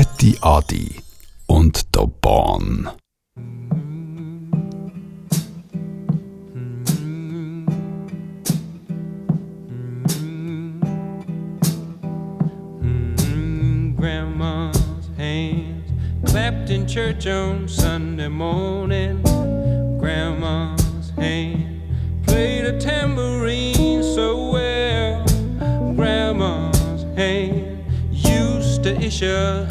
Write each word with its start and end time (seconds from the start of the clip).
Götti 0.00 0.34
Adi 0.40 1.02
und 1.46 1.94
der 1.94 2.06
Bahn. 2.06 2.88
Clapped 16.24 16.70
in 16.70 16.86
church 16.86 17.26
on 17.26 17.68
Sunday 17.68 18.28
morning. 18.28 19.22
Grandma's 20.00 21.10
hand 21.18 21.82
played 22.26 22.64
a 22.64 22.78
tambourine 22.80 24.02
so 24.02 24.50
well. 24.52 25.22
Grandma's 25.94 27.02
hand 27.18 27.84
used 28.10 28.82
to 28.84 28.98
issue 28.98 29.69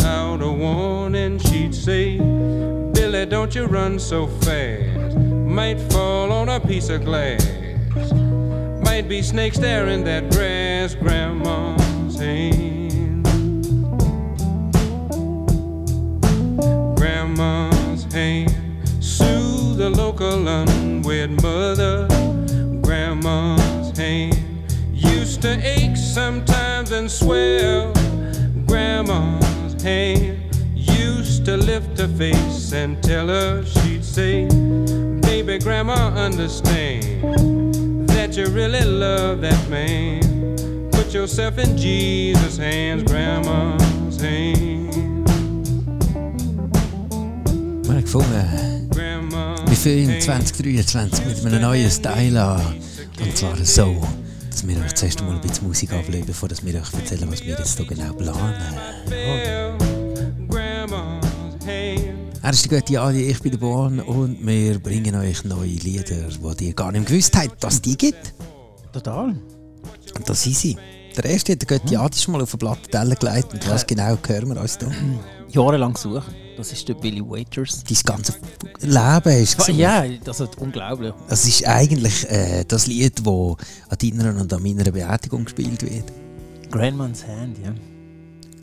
warning. 0.76 1.40
She'd 1.40 1.74
say, 1.74 2.18
Billy, 2.18 3.26
don't 3.26 3.54
you 3.56 3.66
run 3.66 4.00
so 4.00 4.28
fast. 4.28 5.18
Might 5.18 5.80
fall 5.92 6.32
on 6.32 6.50
a 6.50 6.60
piece 6.60 6.90
of 6.90 7.06
glass. 7.06 7.46
Might 8.84 9.08
be 9.08 9.22
snakes 9.22 9.58
there 9.58 9.88
in 9.88 10.04
that 10.06 10.32
grass. 10.32 10.96
Grandma's 10.96 12.18
hand. 12.18 12.50
grandma's 16.98 18.04
hand 18.14 18.54
soothe 19.00 19.78
the 19.78 19.90
local 19.90 20.48
unwed 20.48 21.42
mother. 21.42 22.08
Grandma's 22.82 23.98
hand 23.98 24.38
used 24.94 25.42
to 25.42 25.52
ache 25.64 25.98
sometimes 25.98 26.92
and 26.92 27.10
swell. 27.10 27.94
Grandma's 28.68 29.82
hand 29.82 30.39
to 31.50 31.58
lift 31.58 31.98
her 31.98 32.08
face 32.08 32.74
and 32.74 33.02
tell 33.02 33.28
her 33.28 33.66
she'd 33.66 34.06
say, 34.06 34.48
Baby, 35.22 35.58
grandma, 35.58 36.14
understand 36.14 37.24
that 38.08 38.38
you 38.38 38.46
really 38.50 38.86
love 38.86 39.42
that 39.42 39.68
man. 39.68 40.22
Put 40.92 41.12
yourself 41.12 41.58
in 41.58 41.76
Jesus' 41.76 42.58
hands, 42.58 43.04
grandma's 43.12 44.22
hand. 44.22 44.94
Wir 47.84 47.96
haben 47.96 48.04
gefunden, 48.04 48.88
wir 49.66 49.76
fangen 49.76 50.22
2023 50.22 51.26
mit 51.26 51.46
einem 51.46 51.62
neuen 51.64 51.90
Style 51.90 52.40
an. 52.40 52.76
Und 53.20 53.36
zwar 53.36 53.58
so, 53.64 54.00
dass 54.52 54.68
wir 54.68 54.78
euch 54.86 54.94
zuerst 54.94 55.22
mal 55.22 55.32
ein 55.32 55.42
bisschen 55.42 55.68
Musik 55.68 55.94
ablegen, 55.94 56.28
bevor 56.28 56.48
wir 56.48 56.76
euch 56.76 56.94
erzählen, 56.94 57.32
was 57.32 57.44
wir 57.44 57.58
jetzt 57.58 57.76
hier 57.76 57.88
genau 57.88 58.14
planen. 58.14 59.69
Er 62.50 62.54
ist 62.54 62.64
der 62.64 62.80
Götti 62.80 62.98
Adi, 62.98 63.26
ich 63.26 63.40
bin 63.44 63.52
der 63.52 63.60
Born 63.60 64.00
und 64.00 64.44
wir 64.44 64.80
bringen 64.80 65.14
euch 65.14 65.44
neue 65.44 65.68
Lieder, 65.68 66.30
die 66.60 66.66
ihr 66.66 66.74
gar 66.74 66.92
nicht 66.92 67.06
gewusst 67.06 67.38
habt, 67.38 67.64
dass 67.64 67.76
es 67.76 67.82
die 67.84 67.96
gibt. 67.96 68.34
Total. 68.92 69.36
Und 70.16 70.28
das 70.28 70.42
sind 70.42 70.56
sie. 70.56 70.76
Der 71.16 71.26
erste 71.26 71.52
hat 71.52 71.62
der 71.62 71.68
Götti 71.68 71.96
Adi 71.96 72.18
schon 72.18 72.32
mal 72.32 72.42
auf 72.42 72.52
eine 72.56 72.58
Platte 72.58 73.18
gelegt 73.20 73.54
und 73.54 73.70
was 73.70 73.86
genau 73.86 74.18
hören 74.28 74.50
wir 74.50 74.60
uns 74.60 74.80
da? 74.80 74.88
Jahrelang 75.50 75.94
gesucht. 75.94 76.32
Das 76.58 76.72
ist 76.72 76.90
der 76.90 76.96
Billy 76.96 77.22
Waiters. 77.22 77.84
Dein 77.84 77.98
ganze 78.04 78.34
Leben 78.80 79.44
ist 79.44 79.56
gesucht. 79.56 79.78
Ja, 79.78 80.04
das 80.08 80.40
ist 80.40 80.58
unglaublich. 80.58 81.14
Das 81.28 81.48
ist 81.48 81.68
eigentlich 81.68 82.28
äh, 82.32 82.66
das 82.68 82.88
Lied, 82.88 83.20
das 83.20 83.28
an 83.28 83.98
deiner 84.02 84.42
und 84.42 84.52
an 84.52 84.64
meiner 84.64 84.92
Beerdigung 84.92 85.46
gespielt 85.46 85.84
wird. 85.84 86.06
Grandma's 86.72 87.28
Hand, 87.28 87.60
ja. 87.64 87.76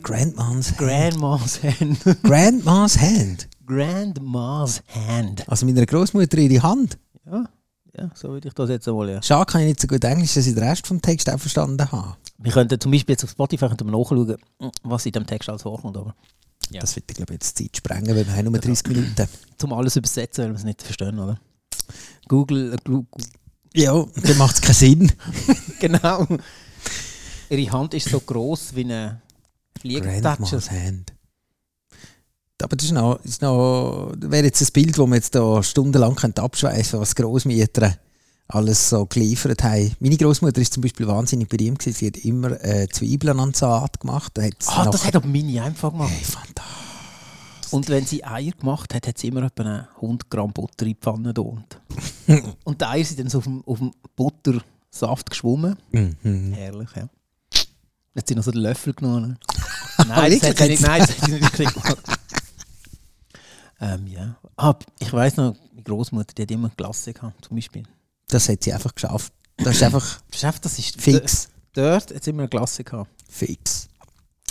Grandma's 0.03 0.71
Hand. 0.71 0.77
Grandma's 0.77 1.63
Hand. 1.63 2.23
Grandma's 2.23 2.97
Hand. 2.97 3.47
Grandma's 3.67 4.81
Hand. 5.07 5.47
Also 5.47 5.65
meiner 5.65 5.85
Großmutter 5.85 6.37
ihre 6.37 6.63
Hand. 6.63 6.97
Ja, 7.25 7.45
ja, 7.97 8.11
so 8.15 8.29
würde 8.29 8.47
ich 8.47 8.53
das 8.53 8.69
jetzt 8.69 8.87
einmal, 8.87 9.09
ja. 9.09 9.21
Schade, 9.21 9.45
kann 9.51 9.61
ich 9.61 9.67
nicht 9.67 9.81
so 9.81 9.87
gut 9.87 10.03
Englisch, 10.03 10.33
dass 10.33 10.47
ich 10.47 10.53
den 10.55 10.63
Rest 10.63 10.87
vom 10.87 11.01
Text 11.01 11.29
auch 11.29 11.39
verstanden 11.39 11.91
habe. 11.91 12.15
Wir 12.39 12.51
könnten 12.51 12.79
zum 12.79 12.91
Beispiel 12.91 13.13
jetzt 13.13 13.23
auf 13.23 13.31
Spotify 13.31 13.67
könnten 13.67 13.85
wir 13.89 13.97
nachschauen, 13.97 14.35
was 14.83 15.05
in 15.05 15.11
dem 15.11 15.25
Text 15.25 15.49
alles 15.49 15.63
vorkommt, 15.63 15.97
aber 15.97 16.15
Ja. 16.69 16.81
Das 16.81 16.95
wird, 16.95 17.05
ich 17.09 17.17
glaube 17.17 17.33
jetzt 17.33 17.57
Zeit 17.57 17.75
sprengen, 17.77 18.15
weil 18.15 18.25
wir 18.27 18.35
haben 18.35 18.45
nur 18.51 18.59
30 18.59 18.87
Minuten. 18.87 19.27
zum 19.57 19.73
alles 19.73 19.95
übersetzen, 19.95 20.43
weil 20.45 20.51
wir 20.51 20.57
es 20.57 20.63
nicht 20.63 20.81
verstehen, 20.81 21.17
oder? 21.19 21.39
Google, 22.27 22.73
äh, 22.73 22.77
Gu- 22.83 23.05
Ja, 23.73 24.05
dann 24.23 24.37
macht 24.37 24.55
es 24.55 24.61
keinen 24.61 24.73
Sinn. 24.73 25.11
genau. 25.79 26.25
Ihre 27.49 27.71
Hand 27.71 27.93
ist 27.93 28.09
so 28.09 28.19
groß 28.19 28.75
wie 28.75 28.83
eine 28.83 29.21
Fliegtatsche. 29.79 30.21
Grandma's 30.21 30.71
Hand. 30.71 31.13
Aber 32.63 32.75
das 32.75 32.87
ist 32.87 32.93
noch, 32.93 33.19
ist 33.23 33.41
noch 33.41 34.11
wäre 34.17 34.45
jetzt 34.45 34.61
ein 34.61 34.67
Bild, 34.73 34.97
das 34.97 34.97
man 34.97 35.13
jetzt 35.13 35.35
da 35.35 35.61
stundenlang 35.61 36.15
könnte 36.15 36.41
abschweifen 36.41 36.83
könnte, 36.83 36.99
was 36.99 37.15
Großmieter 37.15 37.97
alles 38.47 38.89
so 38.89 39.05
geliefert 39.05 39.63
haben. 39.63 39.95
Meine 39.99 40.17
Großmutter 40.17 40.61
ist 40.61 40.73
zum 40.73 40.81
Beispiel 40.81 41.07
wahnsinnig 41.07 41.49
berühmt 41.49 41.79
gewesen. 41.79 41.97
Sie 41.97 42.07
hat 42.07 42.17
immer 42.17 42.63
äh, 42.63 42.87
Zwiebeln 42.87 43.39
an 43.39 43.53
Salat 43.53 43.99
gemacht. 43.99 44.39
Ah, 44.39 44.85
das 44.89 45.05
hat 45.05 45.15
aber 45.15 45.27
meine 45.27 45.61
einfach 45.61 45.91
gemacht. 45.91 46.11
Hey, 46.11 46.23
fantastisch. 46.23 46.87
Und 47.71 47.89
wenn 47.89 48.05
sie 48.05 48.23
Eier 48.23 48.51
gemacht 48.51 48.93
hat, 48.93 49.07
hat 49.07 49.17
sie 49.17 49.27
immer 49.27 49.43
etwa 49.43 49.63
eine 49.63 49.87
100 49.95 50.29
Gramm 50.29 50.53
Butter 50.53 50.85
in 50.85 50.93
die 50.93 50.95
Pfanne 50.95 51.33
da. 51.33 51.41
Und 52.63 52.81
die 52.81 52.85
Eier 52.85 53.03
sind 53.03 53.19
dann 53.19 53.29
so 53.29 53.39
auf 53.39 53.43
dem, 53.43 53.63
auf 53.65 53.79
dem 53.79 53.91
Buttersaft 54.15 55.29
geschwommen. 55.29 55.75
Mhm. 55.91 56.53
Herrlich, 56.53 56.89
ja. 56.95 57.09
Jetzt 58.15 58.23
hat 58.23 58.27
sie 58.29 58.35
noch 58.35 58.43
so 58.43 58.51
den 58.51 58.61
Löffel 58.61 58.93
genommen. 58.93 59.37
Nein, 60.07 60.39
das 60.39 60.49
hat 60.49 60.57
sie 60.57 60.67
nicht, 60.69 60.81
nein, 60.81 61.01
das 61.01 61.09
hat 61.09 61.25
sie 61.25 61.31
nicht 61.31 61.53
gemacht. 61.53 61.97
Ähm, 63.79 64.07
ja. 64.07 64.37
Ah, 64.55 64.73
ich 64.99 65.11
weiss 65.13 65.37
noch, 65.37 65.55
meine 65.71 65.83
Großmutter, 65.83 66.33
die 66.35 66.41
hat 66.43 66.51
immer 66.51 66.69
Glasse 66.75 67.13
gehabt, 67.13 67.45
zum 67.45 67.55
Beispiel. 67.55 67.83
Das 68.27 68.49
hat 68.49 68.63
sie 68.63 68.73
einfach 68.73 68.93
geschafft. 68.93 69.33
Das 69.57 69.75
ist 69.75 69.83
einfach 69.83 70.21
Das 70.29 70.37
ist 70.39 70.45
einfach, 70.45 70.59
das 70.59 70.79
ist 70.79 71.01
fix. 71.01 71.49
Dort 71.73 72.13
hat 72.13 72.23
sie 72.23 72.29
immer 72.31 72.43
eine 72.43 72.49
Glasse 72.49 72.83
gehabt. 72.83 73.09
Fix. 73.29 73.87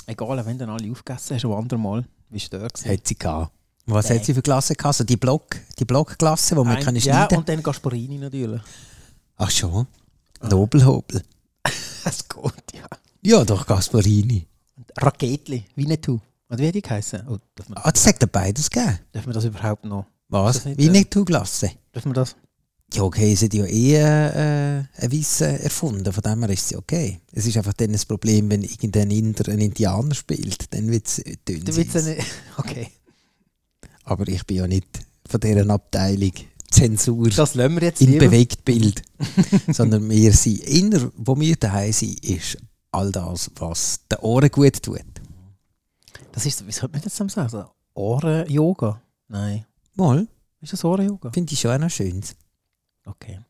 Egal, 0.06 0.44
wenn 0.46 0.58
dann 0.58 0.70
alle 0.70 0.90
aufgegessen 0.90 1.36
hast, 1.36 1.44
ein 1.44 1.52
andermal, 1.52 2.04
wie 2.30 2.36
es 2.38 2.48
dort 2.48 2.74
gewesen. 2.74 2.92
Hat 2.92 3.06
sie 3.06 3.14
gehabt. 3.18 3.52
Was 3.86 4.08
Nein. 4.08 4.18
hat 4.18 4.24
sie 4.26 4.34
für 4.34 4.42
Klasse 4.42 4.74
gehabt? 4.74 4.86
Also 4.86 5.04
die 5.04 5.16
Block, 5.16 5.56
die 5.78 5.84
Blockklasse, 5.84 6.54
die 6.54 6.60
man 6.62 6.80
kann 6.80 6.94
Ja, 6.96 7.00
schneiden 7.00 7.38
und 7.38 7.48
dann 7.48 7.62
Gasparini 7.62 8.18
natürlich. 8.18 8.62
Ach 9.36 9.50
schon. 9.50 9.86
Nobelhobel. 10.42 11.22
Das 12.04 12.28
geht, 12.28 12.72
ja. 12.72 12.86
Ja, 13.22 13.44
doch 13.44 13.66
Gasparini. 13.66 14.46
Raketli, 14.96 15.64
Winnetou. 15.74 16.20
Oder 16.48 16.58
wie 16.60 16.68
hat 16.68 16.74
die 16.74 16.82
geheißen? 16.82 17.22
Oh, 17.28 17.38
darf, 17.54 17.68
man, 17.68 17.78
Ah, 17.82 17.90
das 17.90 18.02
sagt 18.04 18.22
er 18.22 18.28
beides 18.28 18.70
gegeben. 18.70 18.98
darf 19.12 19.26
man 19.26 19.34
das 19.34 19.44
überhaupt 19.44 19.84
noch? 19.84 20.06
Was? 20.28 20.64
nicht, 20.64 20.78
Wie 20.78 20.86
äh, 20.86 20.90
nicht 20.90 21.14
du 21.14 21.24
Glasse? 21.24 21.70
Darf 21.92 22.04
man 22.04 22.14
das? 22.14 22.36
Ja, 22.94 23.02
okay, 23.02 23.34
sie 23.34 23.46
hat 23.46 23.54
ja 23.54 23.64
eh 23.64 23.94
äh, 23.96 24.84
ein 24.96 25.10
Wissen 25.10 25.58
erfunden, 25.58 26.12
von 26.12 26.22
dem 26.22 26.40
her 26.40 26.50
ist 26.50 26.68
sie 26.68 26.76
okay. 26.76 27.20
Es 27.32 27.44
ist 27.46 27.56
einfach 27.56 27.72
dann 27.72 27.92
das 27.92 28.04
Problem, 28.04 28.48
wenn 28.48 28.62
irgendein 28.62 29.10
Inder 29.10 29.48
einen 29.48 29.60
Indianer 29.60 30.14
spielt, 30.14 30.72
dann 30.72 30.88
wird 30.88 31.06
es 31.06 31.16
dünn. 31.48 31.66
Willst 31.66 31.94
ja 31.94 32.00
sein. 32.00 32.16
nicht. 32.16 32.26
Okay. 32.56 32.88
Aber 34.04 34.26
ich 34.28 34.44
bin 34.46 34.58
ja 34.58 34.66
nicht 34.68 34.86
von 35.28 35.40
dieser 35.40 35.68
Abteilung 35.68 36.30
Zensur 36.70 37.28
Das 37.30 37.56
wir 37.56 37.68
jetzt 37.82 38.00
im 38.02 38.10
lieber. 38.12 38.26
Bewegtbild, 38.26 39.02
sondern 39.72 40.08
wir 40.08 40.32
sind 40.32 40.60
inner, 40.60 41.10
wo 41.16 41.38
wir 41.38 41.56
daheim 41.56 41.92
sind, 41.92 42.24
ist 42.24 42.56
all 42.92 43.10
das, 43.10 43.50
was 43.56 44.00
den 44.10 44.18
Ohren 44.20 44.50
gut 44.50 44.80
tut. 44.82 45.00
Das 46.36 46.44
ist, 46.44 46.66
wie 46.66 46.70
sollte 46.72 46.92
man 46.96 47.02
das 47.02 47.16
sagen? 47.16 47.48
So 47.48 47.64
Ohren-Yoga? 47.94 49.00
Nein. 49.28 49.64
Mal, 49.94 50.28
Ist 50.60 50.74
das 50.74 50.84
Ohren-Yoga? 50.84 51.30
finde 51.30 51.54
ich 51.54 51.60
schon 51.60 51.70
auch 51.70 51.78
noch 51.78 51.88
schön. 51.90 52.22
Okay. 53.06 53.40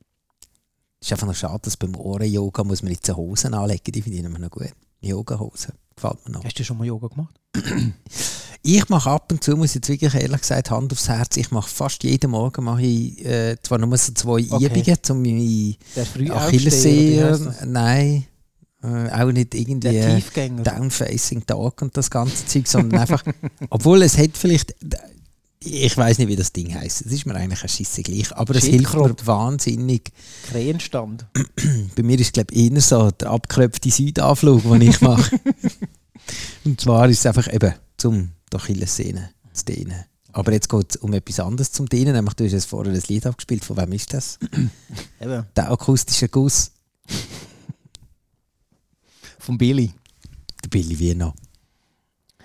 Es 1.00 1.08
ist 1.08 1.12
einfach 1.12 1.26
noch 1.26 1.34
schade, 1.34 1.58
dass 1.62 1.76
beim 1.76 1.96
Ohren-Yoga 1.96 2.62
muss 2.62 2.84
man 2.84 2.92
jetzt 2.92 3.08
Hosen 3.12 3.54
anlegen, 3.54 3.90
die 3.90 4.02
finde 4.02 4.18
ich 4.18 4.24
immer 4.24 4.38
noch 4.38 4.50
gut. 4.50 4.70
Yoga-Hosen, 5.00 5.72
gefällt 5.96 6.24
mir 6.28 6.34
noch. 6.34 6.44
Hast 6.44 6.56
du 6.60 6.64
schon 6.64 6.78
mal 6.78 6.84
Yoga 6.86 7.08
gemacht? 7.08 7.34
Ich 8.68 8.88
mache 8.88 9.10
ab 9.10 9.30
und 9.30 9.44
zu, 9.44 9.56
muss 9.56 9.70
ich 9.70 9.74
jetzt 9.76 9.88
wirklich 9.88 10.14
ehrlich 10.14 10.40
gesagt, 10.40 10.72
Hand 10.72 10.92
aufs 10.92 11.08
Herz, 11.08 11.36
ich 11.36 11.52
mache 11.52 11.68
fast 11.68 12.02
jeden 12.02 12.32
Morgen 12.32 12.64
mache 12.64 12.82
ich, 12.82 13.24
äh, 13.24 13.56
zwar 13.62 13.78
nur 13.78 13.96
so 13.96 14.12
zwei 14.12 14.44
Okay. 14.50 14.66
Übungen, 14.66 14.98
um 15.10 15.22
meine 15.22 15.76
Achillessehnen, 16.34 17.54
nein, 17.66 18.26
äh, 18.86 19.10
auch 19.10 19.32
nicht 19.32 19.54
irgendwie. 19.54 20.22
Downfacing 20.62 21.44
Dog 21.46 21.82
und 21.82 21.96
das 21.96 22.10
ganze 22.10 22.46
Zeug, 22.46 22.66
sondern 22.68 23.00
einfach, 23.00 23.24
obwohl 23.70 24.02
es 24.02 24.16
hat 24.16 24.36
vielleicht, 24.36 24.74
ich 25.60 25.96
weiß 25.96 26.18
nicht, 26.18 26.28
wie 26.28 26.36
das 26.36 26.52
Ding 26.52 26.74
heißt. 26.74 27.04
Es 27.04 27.12
ist 27.12 27.26
mir 27.26 27.34
eigentlich 27.34 27.62
ein 27.62 27.68
Scheisse 27.68 28.02
gleich, 28.02 28.34
aber 28.36 28.54
es 28.54 28.64
hilft 28.64 28.94
mir 28.94 29.14
wahnsinnig. 29.24 30.12
Krähenstand. 30.50 31.26
Bei 31.96 32.02
mir 32.02 32.18
ist 32.20 32.34
glaube 32.34 32.54
ich 32.54 32.70
eher 32.70 32.80
so 32.80 33.10
der 33.10 33.30
abgekröpfte 33.30 33.90
Südanflug, 33.90 34.62
den 34.62 34.82
ich 34.82 35.00
mache. 35.00 35.40
und 36.64 36.80
zwar 36.80 37.08
ist 37.08 37.20
es 37.20 37.26
einfach 37.26 37.52
eben 37.52 37.74
zum 37.96 38.30
Achillessehne 38.54 39.30
zu 39.52 39.64
dehnen. 39.64 40.04
Aber 40.32 40.52
jetzt 40.52 40.68
geht 40.68 40.90
es 40.90 40.96
um 40.96 41.12
etwas 41.14 41.40
anderes 41.40 41.72
zum 41.72 41.88
Dehnen, 41.88 42.14
nämlich 42.14 42.34
du 42.34 42.44
hast 42.44 42.52
jetzt 42.52 42.66
vorher 42.66 42.92
das 42.92 43.08
Lied 43.08 43.26
abgespielt, 43.26 43.64
von 43.64 43.78
wem 43.78 43.92
ist 43.92 44.12
das? 44.12 44.38
Eben. 45.20 45.46
Der 45.56 45.70
akustische 45.70 46.28
Guss, 46.28 46.72
Von 49.46 49.56
Billy. 49.56 49.92
der 50.64 50.68
Billy 50.68 50.98
Wiener. 50.98 51.32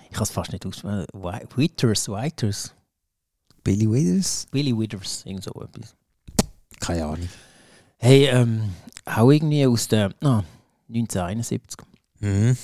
Ich 0.09 0.12
kann 0.12 0.24
es 0.24 0.30
fast 0.30 0.51
nicht 0.51 0.63
aussprechen. 0.68 1.06
Wi- 1.13 1.48
Withers, 1.56 2.07
Withers. 2.07 2.74
Billy 3.63 3.89
Withers? 3.89 4.45
Willy 4.51 4.77
Withers, 4.77 5.24
irgend 5.25 5.44
so 5.44 5.51
etwas. 5.62 5.95
Keine 6.80 7.06
Ahnung. 7.06 7.27
Hey, 7.98 8.25
ähm, 8.27 8.69
auch 9.06 9.31
irgendwie 9.31 9.65
aus 9.65 9.88
der 9.88 10.13
ah, 10.21 10.44
1971. 10.89 11.77
Mhm. 12.19 12.56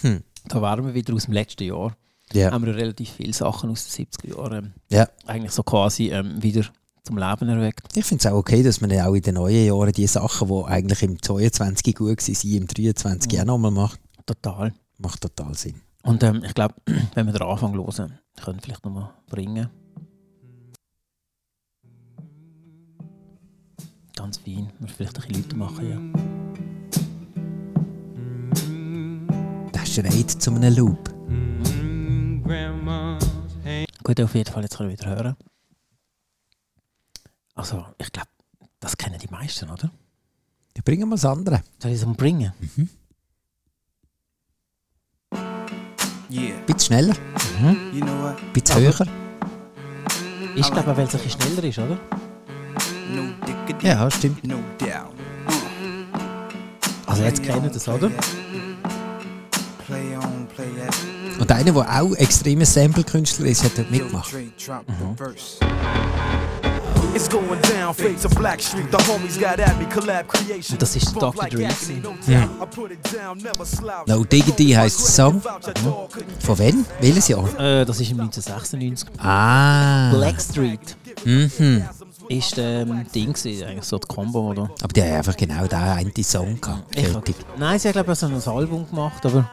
Da 0.47 0.61
waren 0.61 0.85
wir 0.85 0.93
wieder 0.93 1.15
aus 1.15 1.25
dem 1.25 1.33
letzten 1.33 1.63
Jahr. 1.63 1.97
Ja. 2.33 2.51
Haben 2.51 2.65
wir 2.67 2.75
relativ 2.75 3.09
viele 3.11 3.33
Sachen 3.33 3.71
aus 3.71 3.87
den 3.87 4.05
70er 4.05 4.37
Jahren 4.37 4.65
ähm, 4.65 4.73
ja. 4.91 5.09
eigentlich 5.25 5.51
so 5.53 5.63
quasi 5.63 6.09
ähm, 6.11 6.41
wieder 6.43 6.63
zum 7.03 7.17
Leben 7.17 7.49
erweckt. 7.49 7.87
Ich 7.97 8.05
finde 8.05 8.21
es 8.21 8.31
auch 8.31 8.37
okay, 8.37 8.61
dass 8.61 8.81
man 8.81 8.89
ja 8.91 9.07
auch 9.07 9.13
in 9.15 9.21
den 9.21 9.35
neuen 9.35 9.65
Jahren 9.65 9.91
die 9.93 10.05
Sachen, 10.07 10.47
die 10.47 10.63
eigentlich 10.65 11.01
im 11.03 11.21
22 11.21 11.95
gut 11.95 12.27
waren, 12.29 12.43
im 12.43 12.67
23 12.67 13.31
Mhm. 13.33 13.39
auch 13.39 13.45
nochmal 13.45 13.71
macht. 13.71 13.99
Total. 14.27 14.73
Macht 14.97 15.21
total 15.21 15.55
Sinn. 15.55 15.81
Und 16.03 16.21
ähm, 16.21 16.43
ich 16.43 16.53
glaube, 16.53 16.75
wenn 17.15 17.25
wir 17.25 17.33
den 17.33 17.41
Anfang 17.41 17.73
hören, 17.73 18.19
können 18.35 18.57
wir 18.57 18.61
vielleicht 18.61 18.83
nochmal 18.83 19.13
bringen. 19.27 19.69
Ganz 24.15 24.37
fein. 24.37 24.71
Wir 24.79 24.89
vielleicht 24.89 25.17
ein 25.17 25.27
bisschen 25.27 25.43
Leute 25.43 25.55
machen, 25.55 25.89
ja. 25.89 25.99
Das 29.71 29.93
schreit 29.93 30.29
zu 30.29 30.51
einem 30.51 30.75
Loop. 30.75 31.09
Gut, 34.03 34.21
auf 34.21 34.35
jeden 34.35 34.51
Fall, 34.51 34.63
jetzt 34.63 34.77
können 34.77 34.89
wir 34.89 34.97
wieder 34.97 35.09
hören. 35.09 35.35
Also, 37.55 37.85
ich 37.97 38.11
glaube, 38.11 38.29
das 38.81 38.97
kennen 38.97 39.19
die 39.19 39.29
meisten, 39.31 39.69
oder? 39.69 39.89
Ja, 40.75 40.81
bringen 40.83 41.07
wir 41.07 41.15
das 41.15 41.25
andere. 41.25 41.63
Soll 41.79 41.91
ich 41.91 41.97
es 42.01 42.05
mal 42.05 42.15
bringen? 42.15 42.51
Yeah, 46.29 46.59
bisschen 46.65 46.79
schneller, 46.81 47.15
you 47.93 48.01
know 48.01 48.35
bisschen 48.51 48.81
höher. 48.81 49.07
Ich 50.55 50.71
glaube, 50.71 50.97
weil 50.97 51.05
es 51.05 51.15
ein 51.15 51.21
bisschen 51.21 51.41
schneller 51.41 51.63
ist, 51.63 51.79
oder? 51.79 51.97
Ja, 53.81 54.11
stimmt. 54.11 54.45
no 54.45 54.55
doubt. 54.77 55.13
Also, 57.05 57.23
jetzt 57.23 57.41
kennen 57.43 57.69
das, 57.71 57.87
oder? 57.87 58.09
Play 59.85 60.17
on, 60.17 60.47
play 60.53 60.65
that. 60.77 60.95
Und 61.39 61.51
einer, 61.51 61.71
der 61.71 62.01
auch 62.01 62.13
extremer 62.15 62.65
Sample-Künstler 62.65 63.45
ist, 63.45 63.63
hat 63.63 63.77
dort 63.77 63.89
mitgemacht. 63.89 64.33
Dre 64.33 65.35
das 70.79 70.95
ist 70.95 71.15
Dr. 71.15 71.31
Dre. 71.49 71.67
agony, 71.67 72.01
no 74.07 74.23
Diggity 74.23 74.71
heisst 74.71 74.99
der 74.99 75.07
Song. 75.07 75.41
Vouch, 75.43 76.09
Von 76.39 76.59
wann? 76.59 76.85
Welches 77.01 77.27
Jahr? 77.27 77.59
Äh, 77.59 77.85
das 77.85 77.99
ist 77.99 78.11
im 78.11 78.19
1996. 78.19 79.09
Ah. 79.19 80.11
Blackstreet 80.11 80.97
Mhm. 81.25 81.83
ist 82.29 82.55
ähm, 82.57 83.05
Ding 83.13 83.33
gewesen, 83.33 83.67
eigentlich 83.67 83.83
so 83.83 83.97
die 83.97 84.07
Combo, 84.07 84.51
oder? 84.51 84.69
Aber 84.81 84.93
die 84.93 85.01
haben 85.01 85.13
einfach 85.15 85.35
genau 85.35 85.65
den 85.65 85.79
einen 85.79 86.23
Song 86.23 86.59
gehabt. 86.61 86.95
Ich. 86.95 87.35
Nein, 87.57 87.79
sie 87.79 87.87
haben 87.87 87.93
glaube 87.93 88.13
ich 88.13 88.19
so 88.19 88.27
ein 88.27 88.57
Album 88.57 88.87
gemacht, 88.89 89.25
aber 89.25 89.49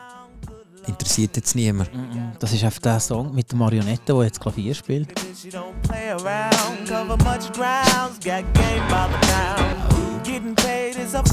Interessiert 0.86 1.36
jetzt 1.36 1.54
niemand. 1.54 1.90
das 2.38 2.52
ist 2.52 2.64
einfach 2.64 2.80
der 2.80 3.00
Song 3.00 3.34
mit 3.34 3.50
der 3.50 3.58
Marionette, 3.58 4.12
der 4.14 4.24
jetzt 4.24 4.40
Klavier 4.40 4.74
spielt. 4.74 5.08
Also 5.18 5.58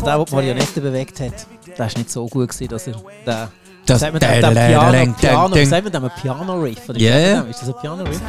der, 0.06 0.18
der 0.18 0.26
die. 0.26 0.36
Marionette 0.36 0.82
bewegt 0.82 1.20
hat, 1.20 1.48
der 1.78 1.86
ist 1.86 1.98
nicht 1.98 2.12
so 2.12 2.28
gut 2.28 2.50
gewesen, 2.50 2.68
dass 2.68 2.88
er 2.88 2.96
der 3.26 3.50
Das 3.86 4.00
sagt 4.00 4.14
man 4.14 4.20
dem, 4.20 4.54
Piano, 4.54 5.14
Piano, 5.20 5.56
ja, 5.56 5.66
sagt 5.66 5.84
man 5.84 5.92
dem 5.92 6.04
ein 6.06 6.12
Piano-Riff? 6.22 6.90
Oder 6.90 7.00
Ja, 7.00 7.16
wie 7.16 7.22
ja. 7.22 7.42
dem? 7.42 7.50
Ist 7.50 7.62
das 7.62 7.70
ein 7.70 7.76
Piano-Riff? 7.82 8.22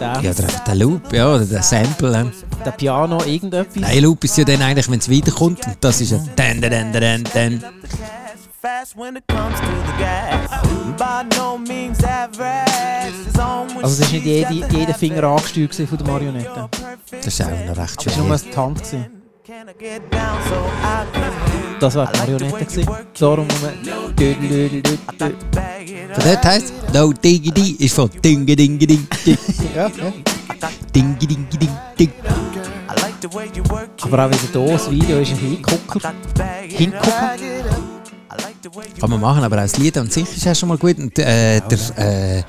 Der, 0.00 0.20
der, 0.20 0.32
der 0.66 0.74
Loop, 0.74 1.12
ja, 1.12 1.34
oder 1.34 1.44
der 1.44 1.62
Sample. 1.62 2.20
ähm. 2.20 2.32
der 2.64 2.70
Piano 2.72 3.22
irgendetwas? 3.24 3.76
Nein, 3.76 4.02
Loop 4.02 4.24
ist 4.24 4.36
ja 4.36 4.44
dann 4.44 4.62
eigentlich, 4.62 4.90
wenn 4.90 4.98
es 4.98 5.08
wiederkommt. 5.08 5.64
Und 5.66 5.76
das 5.80 6.00
ist 6.00 6.10
ja. 6.12 6.20
Dan, 8.62 8.84
dan, 8.84 8.84
dan, 8.84 8.92
dan, 8.92 8.92
dan. 8.92 8.92
Fast 8.92 8.94
when 8.94 9.16
it 9.16 9.26
comes 9.26 9.58
to 9.58 9.66
the 9.66 9.92
gas. 9.98 10.48
By 10.96 11.26
no 11.36 11.58
means 11.58 12.00
average. 12.04 13.12
It's 13.26 13.36
on 13.36 13.66
when 13.74 13.82
Also 13.82 14.02
es 14.04 14.06
ist 14.06 14.12
nicht 14.12 14.24
jede, 14.24 14.52
jeder 14.52 14.94
Finger 14.94 15.24
angesteuert 15.24 15.74
von 15.74 15.98
der 15.98 16.06
Marionette. 16.06 16.68
Das 17.10 17.26
ist 17.26 17.42
auch 17.42 17.50
noch 17.50 17.76
recht 17.76 18.06
Es 18.06 18.16
war 18.16 18.24
nur 18.24 18.38
schön. 18.38 18.50
die 18.52 18.56
Hand. 18.56 18.78
Gewesen. 18.78 19.06
Das 21.80 21.94
war 21.96 22.06
die 22.12 22.18
Marionette. 22.20 22.64
Gewesen. 22.64 22.86
Darum 23.18 23.48
man... 23.48 24.14
Dödel, 24.14 24.70
dödel, 24.70 24.98
Von 25.18 26.24
dort 26.24 26.44
heisst 26.44 26.72
No 26.94 27.12
Diggity 27.12 27.84
ist 27.84 27.96
von 27.96 28.08
Dinge, 28.24 28.54
Dinge, 28.54 28.86
Ding. 28.86 29.08
Ja, 29.74 29.88
ja. 29.88 30.12
Ding, 30.94 31.18
Ding, 31.18 31.48
Ding, 31.50 31.68
Ding. 31.98 32.12
I 32.88 33.00
like 33.00 33.14
the 33.20 33.28
way 33.34 33.50
you 33.56 33.64
work 33.70 33.88
it. 33.98 34.04
Aber 34.04 34.26
auch 34.26 34.30
wieder 34.30 34.60
hier, 34.60 34.72
das 34.72 34.88
Video 34.88 35.18
ist 35.18 35.32
ein 35.32 35.38
Hingucker. 35.38 35.98
Got 35.98 36.14
Kann 39.00 39.10
man 39.10 39.20
machen, 39.20 39.42
aber 39.42 39.56
auch 39.56 39.62
das 39.62 39.76
Lied 39.78 39.96
an 39.98 40.08
sich 40.08 40.24
ist 40.36 40.44
ja 40.44 40.54
schon 40.54 40.68
mal 40.68 40.78
gut. 40.78 40.98
Und, 40.98 41.18
äh, 41.18 41.60
der, 41.60 42.38
äh, 42.38 42.42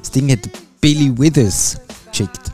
das 0.00 0.10
Ding 0.10 0.30
hat 0.32 0.48
Billy 0.80 1.12
Withers 1.16 1.78
geschickt. 2.10 2.52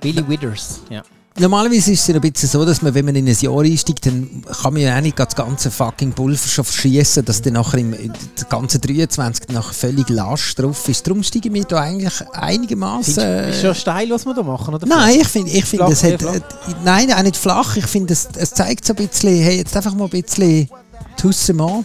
Billy 0.00 0.26
Withers, 0.28 0.82
ja. 0.88 1.02
Normalerweise 1.40 1.92
ist 1.92 2.00
es 2.00 2.06
ja 2.08 2.14
ein 2.16 2.20
bisschen 2.20 2.48
so, 2.48 2.64
dass 2.64 2.82
man, 2.82 2.94
wenn 2.94 3.04
man 3.04 3.14
in 3.14 3.28
ein 3.28 3.36
Jahr 3.38 3.60
einsteigt, 3.60 4.06
dann 4.06 4.42
kann 4.62 4.72
man 4.72 4.82
ja 4.82 4.96
auch 4.96 5.00
nicht 5.00 5.18
das 5.18 5.36
ganze 5.36 5.70
fucking 5.70 6.12
Pulver 6.12 6.48
schon 6.48 6.64
verschießen, 6.64 7.24
dass 7.24 7.40
dann 7.42 7.52
nachher 7.52 7.78
im 7.78 7.92
im 7.92 8.12
ganzen 8.48 8.80
23 8.80 9.48
nachher 9.50 9.72
völlig 9.72 10.08
Last 10.08 10.58
drauf 10.58 10.88
ist. 10.88 11.06
Darum 11.06 11.22
steigen 11.22 11.54
wir 11.54 11.64
da 11.64 11.80
eigentlich 11.80 12.28
einigermaßen. 12.32 13.14
du, 13.14 13.48
ist 13.50 13.60
schon 13.60 13.74
steil, 13.74 14.10
was 14.10 14.26
wir 14.26 14.34
da 14.34 14.42
machen, 14.42 14.74
oder? 14.74 14.86
Nein, 14.86 15.20
ich 15.20 15.28
finde, 15.28 15.50
ich 15.52 15.64
find, 15.64 15.82
es 15.88 16.02
hat. 16.02 16.22
Äh, 16.22 16.40
nein, 16.84 17.12
auch 17.12 17.22
nicht 17.22 17.36
flach. 17.36 17.76
Ich 17.76 17.86
finde, 17.86 18.12
es, 18.12 18.28
es 18.36 18.50
zeigt 18.50 18.84
so 18.84 18.94
ein 18.94 19.06
bisschen, 19.06 19.40
hey, 19.40 19.58
jetzt 19.58 19.76
einfach 19.76 19.94
mal 19.94 20.04
ein 20.04 20.22
bisschen 20.22 20.68
Toussement. 21.16 21.84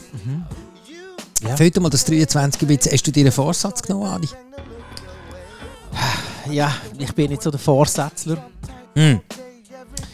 Ja. 1.48 1.58
Fällt 1.58 1.76
dir 1.76 1.82
mal 1.82 1.90
das 1.90 2.06
23 2.06 2.62
ein 2.62 2.68
bisschen. 2.68 2.92
Hast 2.92 3.06
du 3.06 3.12
dir 3.12 3.22
einen 3.22 3.32
Vorsatz 3.32 3.82
genommen, 3.84 4.06
Adi? 4.06 4.30
Ja, 6.50 6.74
ich 6.98 7.14
bin 7.14 7.30
nicht 7.30 7.44
so 7.44 7.52
der 7.52 7.60
Vorsätzler. 7.60 8.38
Hm. 8.96 9.22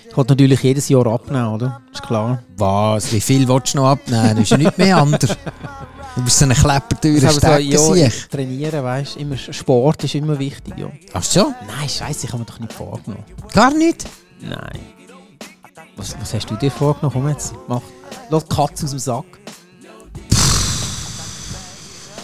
Ich 0.10 0.18
wollte 0.18 0.32
natürlich 0.34 0.62
jedes 0.64 0.90
Jahr 0.90 1.06
abnehmen, 1.08 1.48
oder? 1.48 1.82
Ist 1.94 2.02
klar. 2.02 2.42
Was? 2.58 3.12
Wie 3.14 3.22
viel 3.22 3.48
willst 3.48 3.74
du 3.74 3.78
noch 3.78 3.90
abnehmen? 3.90 4.30
Du 4.30 4.36
bist 4.38 4.52
ja 4.52 4.58
nicht 4.58 4.78
mehr 4.78 4.98
anders. 4.98 5.38
Du 6.16 6.24
bist 6.24 6.40
so 6.40 6.46
eine 6.46 6.54
Ich 6.54 6.64
habe 6.64 7.78
so, 7.78 7.96
trainieren, 8.32 8.84
weißt 8.84 9.18
du, 9.20 9.54
Sport 9.54 10.04
ist 10.04 10.16
immer 10.16 10.38
wichtig, 10.38 10.74
ja. 10.78 10.90
Ach 11.14 11.24
so? 11.24 11.54
Nein, 11.68 11.88
scheiße, 11.88 12.26
ich 12.26 12.34
habe 12.34 12.40
mir 12.40 12.46
doch 12.46 12.60
nicht 12.60 12.74
vorgenommen. 12.74 13.24
Gar 13.54 13.74
nicht? 13.74 14.06
Nein. 14.42 14.80
Was, 15.96 16.16
was 16.20 16.34
hast 16.34 16.50
du 16.50 16.56
dir 16.56 16.72
vorgenommen? 16.72 17.14
Komm 17.14 17.30
jetzt, 17.30 17.54
mach. 17.68 17.82
Lass 18.30 18.46
die 18.46 18.56
Katze 18.56 18.86
aus 18.86 18.92
dem 18.92 19.00
Sack. 19.00 19.26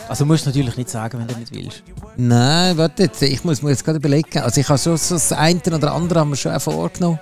Also 0.07 0.25
musst 0.25 0.45
du 0.45 0.49
natürlich 0.49 0.77
nicht 0.77 0.89
sagen, 0.89 1.19
wenn 1.19 1.27
du 1.27 1.35
nicht 1.35 1.53
willst. 1.53 1.83
Nein, 2.15 2.77
warte 2.77 3.03
jetzt. 3.03 3.21
Ich 3.21 3.43
muss 3.43 3.61
mir 3.61 3.71
jetzt 3.71 3.83
gerade 3.83 3.97
überlegen. 3.97 4.39
Also 4.39 4.61
ich 4.61 4.69
habe 4.69 4.77
schon 4.79 4.97
so 4.97 5.15
das 5.15 5.31
eine 5.31 5.59
oder 5.65 5.93
andere 5.93 6.19
haben 6.19 6.29
wir 6.29 6.35
schon 6.35 6.53
auch 6.53 6.61
vorgenommen. 6.61 7.19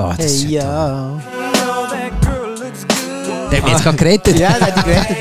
Oh, 0.00 0.12
das 0.16 0.26
ist 0.26 0.44
Hey, 0.44 0.52
ja. 0.52 1.20
good. 2.20 3.52
Der 3.52 3.62
hat 3.62 3.68
jetzt 3.70 3.82
gerade 3.82 3.96
gerettet. 3.96 4.38
Ja, 4.38 4.52
der 4.52 4.66
hat 4.74 4.84
gerettet. 4.84 5.16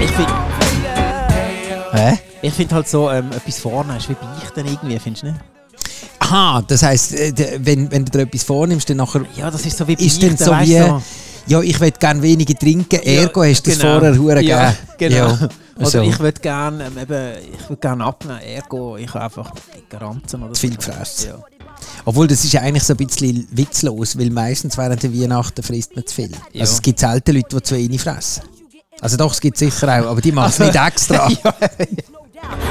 Ich 0.00 0.10
finde 0.10 0.32
Hä? 1.92 2.18
ich 2.42 2.52
find 2.52 2.72
halt 2.72 2.86
so, 2.88 3.10
ähm, 3.10 3.32
etwas 3.32 3.58
vornehmen 3.58 3.96
ist 3.96 4.08
wie 4.08 4.14
Beichten 4.14 4.66
irgendwie, 4.66 4.98
findest 4.98 5.22
du 5.24 5.28
nicht? 5.28 5.40
Aha, 6.20 6.62
das 6.66 6.82
heisst, 6.82 7.14
äh, 7.14 7.32
wenn, 7.60 7.90
wenn 7.90 8.04
du 8.04 8.10
dir 8.12 8.20
etwas 8.22 8.42
vornimmst, 8.44 8.88
dann 8.90 8.98
nachher 8.98 9.22
Ja, 9.34 9.50
das 9.50 9.64
ist 9.64 9.78
so 9.78 9.88
wie 9.88 9.94
ist 9.94 10.22
dann 10.22 10.36
Beichten, 10.36 10.44
so 10.44 10.52
wie, 10.60 10.78
du, 10.78 11.02
ja, 11.48 11.60
ich 11.62 11.80
will 11.80 11.90
gerne 11.90 12.22
weniger 12.22 12.54
trinken, 12.54 13.00
ergo 13.00 13.42
hast 13.42 13.66
du 13.66 13.70
das 13.70 13.78
genau. 13.78 13.98
vorher 13.98 14.18
hure 14.18 14.42
ja, 14.42 14.74
gegeben. 14.98 15.14
Genau. 15.14 15.28
Ja, 15.28 15.48
Oder 15.76 15.90
so. 15.90 16.00
ich 16.02 16.18
würde 16.18 16.40
gerne 16.40 16.86
ähm, 16.86 16.98
eben, 16.98 17.32
ich 17.54 17.68
würd 17.68 17.80
gern 17.80 18.02
abnehmen, 18.02 18.40
ergo, 18.40 18.96
ich 18.96 19.08
habe 19.14 19.24
einfach 19.24 19.52
dicke 19.74 20.00
Ranzen 20.00 20.42
oder 20.42 20.52
Zu 20.52 20.60
viel 20.60 20.76
gefressen. 20.76 21.30
Ja. 21.30 21.38
Obwohl, 22.04 22.26
das 22.26 22.44
ist 22.44 22.52
ja 22.52 22.60
eigentlich 22.62 22.84
so 22.84 22.94
ein 22.94 22.96
bisschen 22.96 23.46
witzlos, 23.52 24.18
weil 24.18 24.30
meistens 24.30 24.76
während 24.76 25.02
der 25.02 25.14
Weihnachten 25.14 25.62
frisst 25.62 25.94
man 25.94 26.06
zu 26.06 26.14
viel. 26.14 26.30
Ja. 26.52 26.62
Also 26.62 26.74
es 26.74 26.82
gibt 26.82 26.98
selten 26.98 27.34
Leute, 27.34 27.56
die 27.56 27.62
zu 27.62 27.76
wenig 27.76 28.00
fressen. 28.00 28.42
Also 29.00 29.16
doch, 29.16 29.32
es 29.32 29.40
gibt 29.40 29.56
sicher 29.56 29.86
auch, 29.86 30.10
aber 30.10 30.20
die 30.20 30.32
machen 30.32 30.50
es 30.50 30.58
nicht 30.58 30.74
extra. 30.74 31.28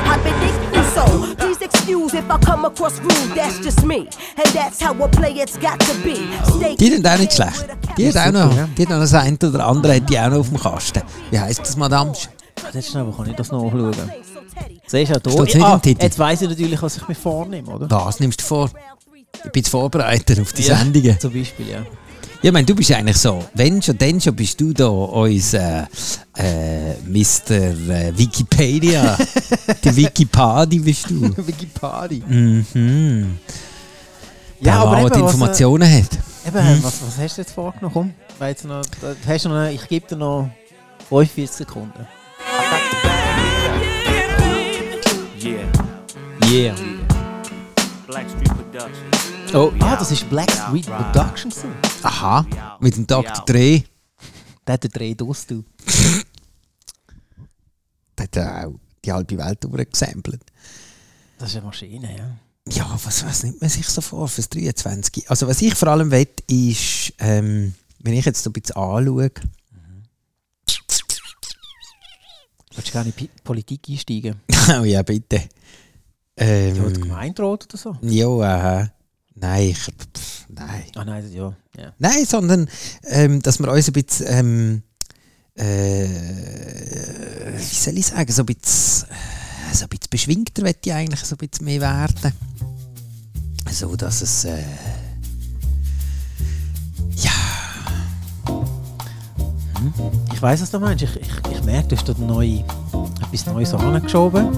I've 0.07 0.23
been 0.23 1.46
excuse 1.87 2.13
if 2.13 2.29
I 2.29 2.37
come 2.37 2.65
across 2.65 2.99
rude, 2.99 3.35
that's 3.35 3.59
just 3.59 3.85
me. 3.85 4.07
And 4.35 4.47
that's 4.53 4.81
how 4.81 4.93
a 5.01 5.07
player's 5.07 5.57
got 5.57 5.79
to 5.79 5.93
be. 6.03 6.15
Stay 6.57 6.75
Die 6.75 6.89
sind 6.89 7.07
auch 7.07 7.17
nicht 7.17 7.33
schlecht. 7.33 7.65
Die 7.97 8.07
hat 8.09 8.17
auch 8.27 8.31
noch, 8.31 8.55
ja. 8.55 8.67
die 8.77 8.81
hat 8.83 8.89
noch 8.89 8.99
das 8.99 9.13
eine 9.13 9.37
oder 9.37 9.65
andere 9.65 9.95
hat 9.95 10.09
die 10.09 10.19
auch 10.19 10.29
noch 10.29 10.39
auf 10.39 10.49
dem 10.49 10.59
Kasten. 10.59 11.01
Wie 11.31 11.39
heisst 11.39 11.59
das, 11.61 11.77
Madame? 11.77 12.11
Jetzt 12.73 12.89
schnell, 12.89 13.07
wo 13.07 13.11
kann 13.11 13.29
ich 13.29 13.35
das 13.35 13.51
noch 13.51 13.63
anschauen? 13.63 13.93
Siehst 14.85 15.11
du 15.11 15.29
auch 15.29 15.45
Steht's 15.45 15.53
hier? 15.53 15.65
Ah, 15.65 15.81
jetzt 15.83 16.19
weiss 16.19 16.41
ich 16.41 16.49
natürlich, 16.49 16.81
was 16.81 16.97
ich 16.97 17.07
mir 17.07 17.15
vornehme, 17.15 17.69
oder? 17.69 17.89
Was 17.89 18.19
nimmst 18.19 18.41
du 18.41 18.45
vor? 18.45 18.69
Ich 19.33 19.51
bin 19.51 19.61
jetzt 19.61 19.69
vorbereitet 19.69 20.39
auf 20.39 20.51
die 20.53 20.63
Ja, 20.63 20.77
Sendungen. 20.77 21.19
Zum 21.19 21.31
Beispiel, 21.31 21.69
ja. 21.69 21.83
Ja, 22.41 22.49
ich 22.49 22.51
meine, 22.51 22.65
du 22.67 22.75
bist 22.75 22.91
eigentlich 22.91 23.17
so, 23.17 23.43
wenn 23.55 23.81
schon, 23.81 23.97
dann 23.97 24.21
schon 24.21 24.35
bist 24.35 24.61
du 24.61 24.71
da 24.71 24.87
unser 24.87 25.87
äh, 26.35 26.93
Mr. 27.07 27.51
Äh, 27.51 28.13
Wikipedia. 28.15 29.17
Die 29.83 29.95
Wikipadi 29.95 30.77
bist 30.79 31.09
du. 31.09 31.35
Wikipedia. 31.47 32.23
Mhm. 32.27 33.39
Ja, 34.59 34.63
Der 34.63 34.73
aber 34.75 34.91
Mann, 34.91 34.99
eben, 35.01 35.09
der 35.09 35.21
was, 35.23 35.31
äh, 35.31 35.33
Informationen 35.33 35.91
hat. 35.91 36.09
Eben, 36.45 36.83
was, 36.83 37.01
was 37.01 37.17
hast 37.17 37.37
du 37.37 37.41
jetzt 37.41 37.51
vorgenommen? 37.53 37.93
Komm, 37.93 38.13
noch, 38.69 38.83
hast 39.27 39.45
du 39.45 39.49
noch, 39.49 39.69
ich 39.69 39.87
gebe 39.87 40.07
dir 40.07 40.15
noch 40.15 40.49
45 41.09 41.49
Sekunden. 41.57 42.07
Yeah. 45.43 45.65
Yeah. 46.51 46.75
Black 48.05 48.27
Street 48.29 48.49
Productions. 48.49 49.16
Oh, 49.53 49.71
ah, 49.79 49.95
das 49.95 50.11
ist 50.11 50.29
Black 50.29 50.51
Street 50.51 50.85
Production. 50.85 51.49
gewesen. 51.49 51.73
Aha, 52.03 52.45
mit 52.81 52.97
dem 52.97 53.07
Dr. 53.07 53.45
Dre. 53.45 53.83
Der 54.65 54.73
hat 54.73 54.83
den 54.83 54.91
Dreh 54.91 55.15
aus, 55.21 55.45
du. 55.47 55.63
Der 58.17 58.23
hat 58.23 58.35
ja 58.35 58.67
auch 58.67 58.79
die 59.03 59.11
halbe 59.11 59.37
Welt 59.37 59.63
durchgesampelt. 59.63 60.41
Das 61.37 61.49
ist 61.49 61.55
eine 61.55 61.65
Maschine, 61.65 62.17
ja. 62.17 62.37
Ja, 62.69 62.99
was, 63.01 63.25
was 63.25 63.43
nimmt 63.43 63.61
man 63.61 63.69
sich 63.69 63.87
so 63.87 64.01
vor 64.01 64.27
fürs 64.27 64.49
23? 64.49 65.29
Also 65.29 65.47
was 65.47 65.61
ich 65.61 65.73
vor 65.75 65.87
allem 65.87 66.11
will, 66.11 66.27
ist, 66.47 67.13
ähm, 67.19 67.73
wenn 67.99 68.13
ich 68.13 68.25
jetzt 68.25 68.43
so 68.43 68.49
ein 68.49 68.53
bisschen 68.53 68.75
anschaue, 68.75 69.31
Willst 72.75 72.89
du 72.89 72.91
gerne 72.91 73.09
in 73.09 73.15
die 73.17 73.29
Politik 73.43 73.81
einsteigen? 73.89 74.35
oh 74.79 74.83
ja, 74.83 75.01
bitte. 75.01 75.41
Ähm, 76.35 76.85
Oder 76.85 76.99
Gemeinderat 76.99 77.65
oder 77.65 77.77
so? 77.77 77.97
ja, 78.01 78.81
äh, 78.81 78.87
nein, 79.39 79.69
ich, 79.69 79.79
pff, 79.79 80.45
nein. 80.49 80.83
Ah 80.95 81.05
nein, 81.05 81.31
ja. 81.31 81.55
ja. 81.77 81.93
Nein, 81.97 82.25
sondern, 82.25 82.69
ähm, 83.03 83.41
dass 83.41 83.59
wir 83.59 83.71
uns 83.71 83.87
ein 83.87 83.93
bisschen, 83.93 84.25
ähm, 84.29 84.83
äh, 85.55 86.07
wie 87.57 87.63
soll 87.75 87.97
ich 87.97 88.07
sagen, 88.07 88.31
so 88.31 88.43
ein 88.43 88.45
bisschen, 88.45 89.09
äh, 89.09 89.73
so 89.73 89.85
ein 89.85 89.89
bisschen 89.89 90.09
beschwingter 90.09 90.61
möchte 90.61 90.89
ich 90.89 90.93
eigentlich 90.93 91.19
so 91.21 91.35
ein 91.35 91.47
bisschen 91.47 91.65
mehr 91.65 91.81
werden. 91.81 92.33
So, 93.71 93.95
dass 93.95 94.21
es, 94.21 94.45
äh, 94.45 94.63
ja, 97.17 97.31
Ich 100.33 100.41
weiss, 100.41 100.61
was 100.61 100.71
du 100.71 100.79
meinst. 100.79 101.03
Ich, 101.03 101.15
ich, 101.15 101.29
ich 101.51 101.63
merke, 101.63 101.89
du 101.89 101.95
hast 101.95 102.07
dort 102.07 102.19
neu, 102.19 102.63
etwas 103.21 103.45
Neues 103.47 103.73
angeschoben. 103.73 104.49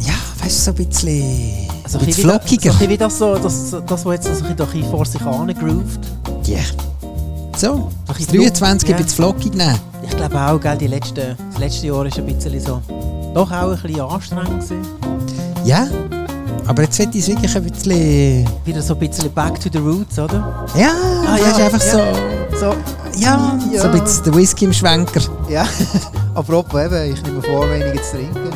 ja, 0.00 0.14
weißt 0.40 0.58
du, 0.58 0.62
so 0.62 0.70
ein 0.70 0.86
bisschen, 0.88 1.68
Also 1.84 1.98
bisschen 1.98 2.24
flockiger. 2.24 2.62
So 2.62 2.68
ein 2.70 2.78
bisschen 2.78 2.90
wie 2.90 2.96
das, 2.98 3.18
so, 3.18 3.34
das, 3.36 3.70
das, 3.86 4.04
was 4.04 4.14
jetzt 4.14 4.38
so 4.38 4.44
ein 4.44 4.56
bisschen, 4.56 4.90
vor 4.90 5.04
sich 5.04 5.20
angegroovt. 5.22 6.00
Ja. 6.44 6.58
So, 7.56 7.72
Ein 7.74 7.84
das 8.06 8.16
bisschen 8.18 8.38
23 8.38 8.88
ja. 8.88 8.96
ein 8.96 9.02
bisschen 9.02 9.16
flockig 9.24 9.54
nehmen. 9.54 9.78
Ich 10.04 10.16
glaube 10.16 10.40
auch, 10.40 10.58
gell, 10.60 10.76
die 10.78 10.86
letzten, 10.86 11.36
das 11.50 11.58
letzte 11.60 11.86
Jahr 11.88 12.06
ist 12.06 12.18
ein 12.18 12.26
bisschen 12.26 12.58
so, 12.60 12.80
doch 13.34 13.50
auch 13.52 13.72
ein 13.72 13.78
bisschen 13.82 14.00
anstrengend 14.00 14.48
gewesen. 14.60 14.86
Ja, 15.64 15.86
aber 16.66 16.82
jetzt 16.82 16.98
wird 16.98 17.14
es 17.14 17.28
wirklich 17.28 17.54
ein 17.54 17.62
bisschen, 17.64 18.48
Wieder 18.64 18.82
so 18.82 18.94
ein 18.94 19.00
bisschen 19.00 19.30
back 19.32 19.60
to 19.60 19.68
the 19.72 19.78
roots, 19.78 20.18
oder? 20.18 20.66
ja, 20.76 20.90
Ah, 21.26 21.32
weißt, 21.34 21.58
ja, 21.58 21.64
einfach 21.66 21.82
ja. 21.84 21.92
so, 21.92 22.58
So, 22.58 22.74
ja, 23.20 23.58
Ja. 23.72 23.82
so 23.82 23.88
ein 23.88 24.00
bisschen 24.02 24.24
der 24.24 24.34
Whisky 24.34 24.64
im 24.64 24.72
Schwenker. 24.72 25.20
ja. 25.48 25.66
Apropos 26.34 26.80
eben, 26.80 27.12
ich 27.12 27.22
nehme 27.22 27.42
vor, 27.42 27.68
weniger 27.70 28.02
zu 28.02 28.12
trinken. 28.16 28.50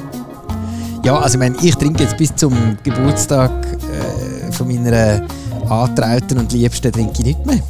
Ja, 1.07 1.21
also 1.21 1.35
ich 1.35 1.39
meine, 1.39 1.57
ich 1.63 1.77
trinke 1.77 2.03
jetzt 2.03 2.17
bis 2.17 2.35
zum 2.35 2.77
Geburtstag 2.83 3.53
äh, 3.65 4.51
von 4.51 4.67
meiner 4.67 5.25
Antrauten 5.69 6.37
und 6.37 6.53
Liebsten 6.53 6.91
trinke 6.91 7.13
ich 7.21 7.25
nicht 7.27 7.47
mehr. 7.47 7.63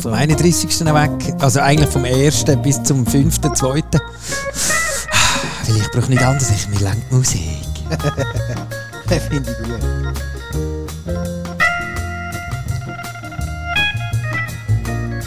Vom 0.00 0.12
31. 0.12 0.84
weg, 0.84 1.34
also 1.40 1.58
eigentlich 1.58 1.90
vom 1.90 2.04
1. 2.04 2.44
bis 2.62 2.80
zum 2.84 3.04
5., 3.04 3.40
2. 3.40 3.66
Weil 3.66 3.82
ich 5.76 5.90
brauche 5.90 6.08
nicht 6.08 6.22
anders, 6.22 6.48
ich 6.48 6.68
mir 6.68 6.78
langt 6.78 7.10
Musik. 7.10 7.40
Finde 9.08 9.50
ich 9.50 9.58
gut. 9.58 9.80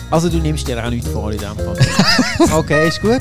Also 0.10 0.30
du 0.30 0.38
nimmst 0.38 0.66
dir 0.66 0.82
auch 0.82 0.90
nichts 0.90 1.10
vor 1.10 1.30
in 1.34 1.40
dem 1.40 1.58
Fall. 1.58 1.78
okay, 2.58 2.88
ist 2.88 3.02
gut. 3.02 3.20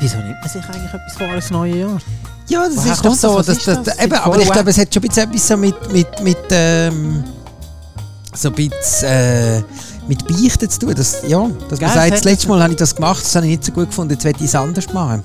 Wieso 0.00 0.16
nimmt 0.18 0.40
man 0.40 0.48
sich 0.48 0.64
eigentlich 0.64 0.94
etwas 0.94 1.14
vor 1.16 1.28
als 1.28 1.50
neue 1.50 1.76
Jahr? 1.76 1.98
Ja, 2.48 2.66
das 2.66 2.76
Woher 2.78 2.92
ist 2.92 3.04
doch 3.04 3.14
so. 3.14 3.36
das? 3.38 3.48
Ist 3.48 3.68
dass, 3.68 3.82
das? 3.82 3.98
eben, 3.98 4.14
aber 4.14 4.38
ich 4.40 4.50
glaube, 4.50 4.70
es 4.70 4.78
hat 4.78 4.92
schon 4.92 5.02
ein 5.02 5.08
bisschen 5.08 5.28
etwas 5.28 5.48
so 5.48 5.56
mit, 5.56 5.92
mit, 5.92 6.22
mit 6.22 6.38
ähm, 6.50 7.22
so 8.34 8.48
ein 8.48 8.54
bisschen, 8.54 9.08
äh, 9.08 9.62
mit 10.08 10.26
Beichten 10.26 10.68
zu 10.68 10.80
tun. 10.80 10.94
Das, 10.96 11.22
ja, 11.26 11.48
dass 11.68 11.78
Gell, 11.78 11.88
man 11.88 11.96
sagt, 11.96 12.12
das 12.12 12.24
letzte 12.24 12.48
Mal 12.48 12.62
habe 12.62 12.72
ich 12.72 12.78
das 12.78 12.94
gemacht, 12.94 13.22
das 13.22 13.34
habe 13.36 13.46
ich 13.46 13.52
nicht 13.52 13.64
so 13.64 13.72
gut 13.72 13.86
gefunden, 13.88 14.14
jetzt 14.14 14.24
werde 14.24 14.38
ich 14.40 14.46
es 14.46 14.54
anders 14.54 14.92
machen. 14.92 15.22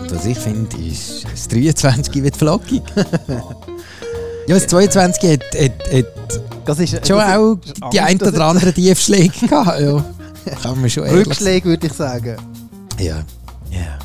Und 0.00 0.14
was 0.14 0.26
ich 0.26 0.38
finde, 0.38 0.76
ist, 0.76 1.24
das 1.24 1.48
23 1.48 2.22
wird 2.22 2.36
flockig. 2.36 2.82
ja, 4.46 4.54
das 4.54 4.66
22 4.68 5.32
hat, 5.32 5.42
hat, 5.54 5.92
hat 5.92 6.43
Das 6.64 6.78
ist 6.78 6.90
schon 7.06 7.18
das 7.18 7.36
auch 7.36 7.58
ist 7.62 7.92
die 7.92 8.00
ein 8.00 8.20
oder 8.20 8.46
andere 8.46 8.72
Tiefschläge 8.72 9.46
gehabt. 9.46 9.80
Ja. 9.80 10.04
Kann 10.62 10.80
man 10.80 10.90
schon. 10.90 11.04
Rückschläge 11.04 11.68
würde 11.68 11.86
ich 11.86 11.92
sagen. 11.92 12.36
Ja. 12.98 13.22
Ja. 13.70 13.98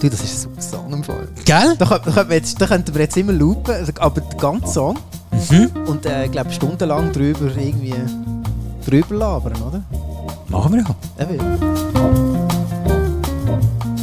Du, 0.00 0.10
das 0.10 0.22
ist 0.22 0.34
ein 0.34 0.40
super 0.42 0.60
Song 0.60 0.92
im 0.92 1.04
Fall. 1.04 1.28
Gell? 1.44 1.76
Da, 1.78 1.86
könnte, 1.86 2.10
da, 2.10 2.12
könnte 2.12 2.34
jetzt, 2.34 2.60
da 2.60 2.66
könnten 2.66 2.94
wir 2.94 3.02
jetzt 3.02 3.16
immer 3.16 3.32
loopen, 3.32 3.74
also, 3.74 3.92
aber 4.00 4.20
den 4.20 4.38
ganzen 4.38 4.66
Song. 4.66 4.98
Mhm. 5.50 5.70
Und 5.86 6.06
äh, 6.06 6.26
ich 6.26 6.32
glaube 6.32 6.52
stundenlang 6.52 7.12
drüber 7.12 7.50
irgendwie 7.56 7.94
drüber 8.84 9.14
labern, 9.14 9.62
oder? 9.62 9.82
Machen 10.48 10.74
wir 10.74 10.82
ja. 10.82 10.94
Eben. 11.24 11.40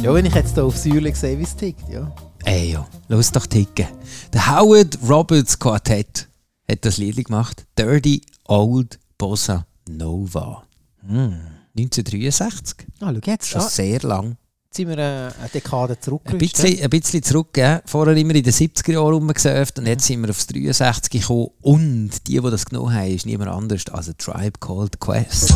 Ja, 0.02 0.12
wenn 0.12 0.26
ich 0.26 0.34
jetzt 0.34 0.54
hier 0.54 0.64
auf 0.64 0.76
Säule 0.76 1.14
sehe, 1.14 1.38
wie 1.38 1.44
es 1.44 1.54
tickt, 1.54 1.88
ja. 1.88 2.10
Ey, 2.44 2.72
ja, 2.72 2.84
los 3.08 3.30
doch 3.30 3.46
ticken. 3.46 3.86
Der 4.32 4.58
Howard 4.58 4.98
Roberts 5.08 5.56
Quartett 5.56 6.26
hat 6.70 6.84
das 6.84 6.96
Lied 6.98 7.24
gemacht. 7.24 7.66
Dirty 7.78 8.22
Old 8.46 8.98
Bossa 9.18 9.66
Nova. 9.88 10.64
Hm. 11.06 11.38
1963. 11.76 12.86
Ah, 13.00 13.12
schau 13.14 13.30
jetzt, 13.30 13.48
Schon 13.48 13.60
ah, 13.62 13.68
sehr 13.68 14.00
lang. 14.02 14.36
jetzt 14.66 14.76
sind 14.76 14.88
wir 14.88 14.98
äh, 14.98 15.30
eine 15.40 15.48
Dekade 15.52 15.94
Ein 15.94 16.02
zurückgerückt. 16.02 16.38
bisschen, 16.38 16.82
ein 16.82 16.90
bisschen 16.90 17.22
zurück. 17.22 17.56
Ja. 17.56 17.82
Vorher 17.86 18.16
immer 18.16 18.34
in 18.34 18.42
den 18.42 18.52
70er 18.52 18.92
Jahren 18.92 19.14
rumgesurft 19.14 19.78
und 19.78 19.86
jetzt 19.86 20.04
sind 20.04 20.20
wir 20.22 20.30
aufs 20.30 20.46
63 20.46 21.10
gekommen. 21.10 21.48
Und 21.62 22.26
die, 22.28 22.40
die 22.40 22.50
das 22.50 22.64
genommen 22.66 22.94
haben, 22.94 23.10
ist 23.14 23.26
niemand 23.26 23.50
anders 23.50 23.86
als 23.90 24.08
ein 24.08 24.16
Tribe 24.18 24.58
Called 24.60 25.00
Quest. 25.00 25.54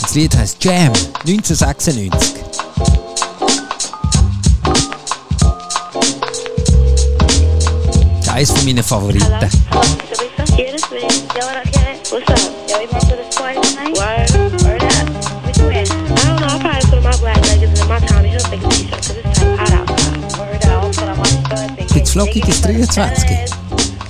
Das 0.00 0.14
Lied 0.14 0.36
heißt 0.36 0.62
Jam 0.64 0.92
1996. 1.26 2.31
eines 8.32 8.50
von 8.50 8.64
meinen 8.64 8.82
Favoriten. 8.82 9.22
Hello? 9.22 9.48
Hello? 9.70 9.82
Teresa? 10.08 10.56
Yeah, 10.56 10.72
this 10.72 10.90
me. 10.90 11.00
Yo, 11.00 11.46
what 11.46 11.56
up, 11.56 11.72
Cat? 11.72 12.08
What's 12.10 12.30
up? 12.30 12.38
Yo, 12.68 12.80
you 12.80 12.88
going 12.88 13.00
to 13.00 13.16
this 13.16 13.36
party 13.36 13.60
tonight? 13.60 13.92
Word. 13.92 14.30
Word 14.64 14.82
up. 14.82 15.08
What 15.44 15.56
you 15.58 15.68
in? 15.68 15.76
I 15.76 16.24
don't 16.24 16.40
know. 16.40 16.48
I'll 16.48 16.60
probably 16.60 16.80
put 16.88 16.98
on 16.98 17.04
my 17.04 17.16
black 17.18 17.40
leggings 17.42 17.78
and 17.80 17.88
my 17.88 17.98
Tommy 18.00 18.30
Hilfiger 18.30 18.70
t-shirt 18.70 19.00
because 19.00 19.16
it's 19.16 19.42
like 19.42 19.58
hot 19.58 19.72
outside. 19.72 20.38
Word 20.40 20.64
up. 20.64 20.82
I'll 20.82 20.92
put 20.92 21.08
on 21.08 21.16
my 21.18 21.24
shorts. 21.28 21.92
Gibt's 21.92 22.14
flockiges 22.14 22.60
23? 22.62 23.12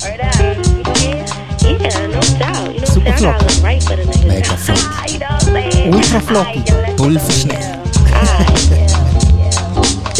Word 0.02 0.20
up. 0.22 0.38
You 0.38 0.84
can? 0.94 1.26
Yeah, 1.80 2.06
no 2.06 2.20
doubt. 2.38 2.74
You 2.74 2.80
know 2.80 2.86
Super 2.86 3.10
niggas. 3.10 3.62
Mega 4.26 4.56
flockig. 4.56 5.20
Ultra 5.92 6.20
flockig. 6.20 6.64
Pulverschnell. 6.96 8.78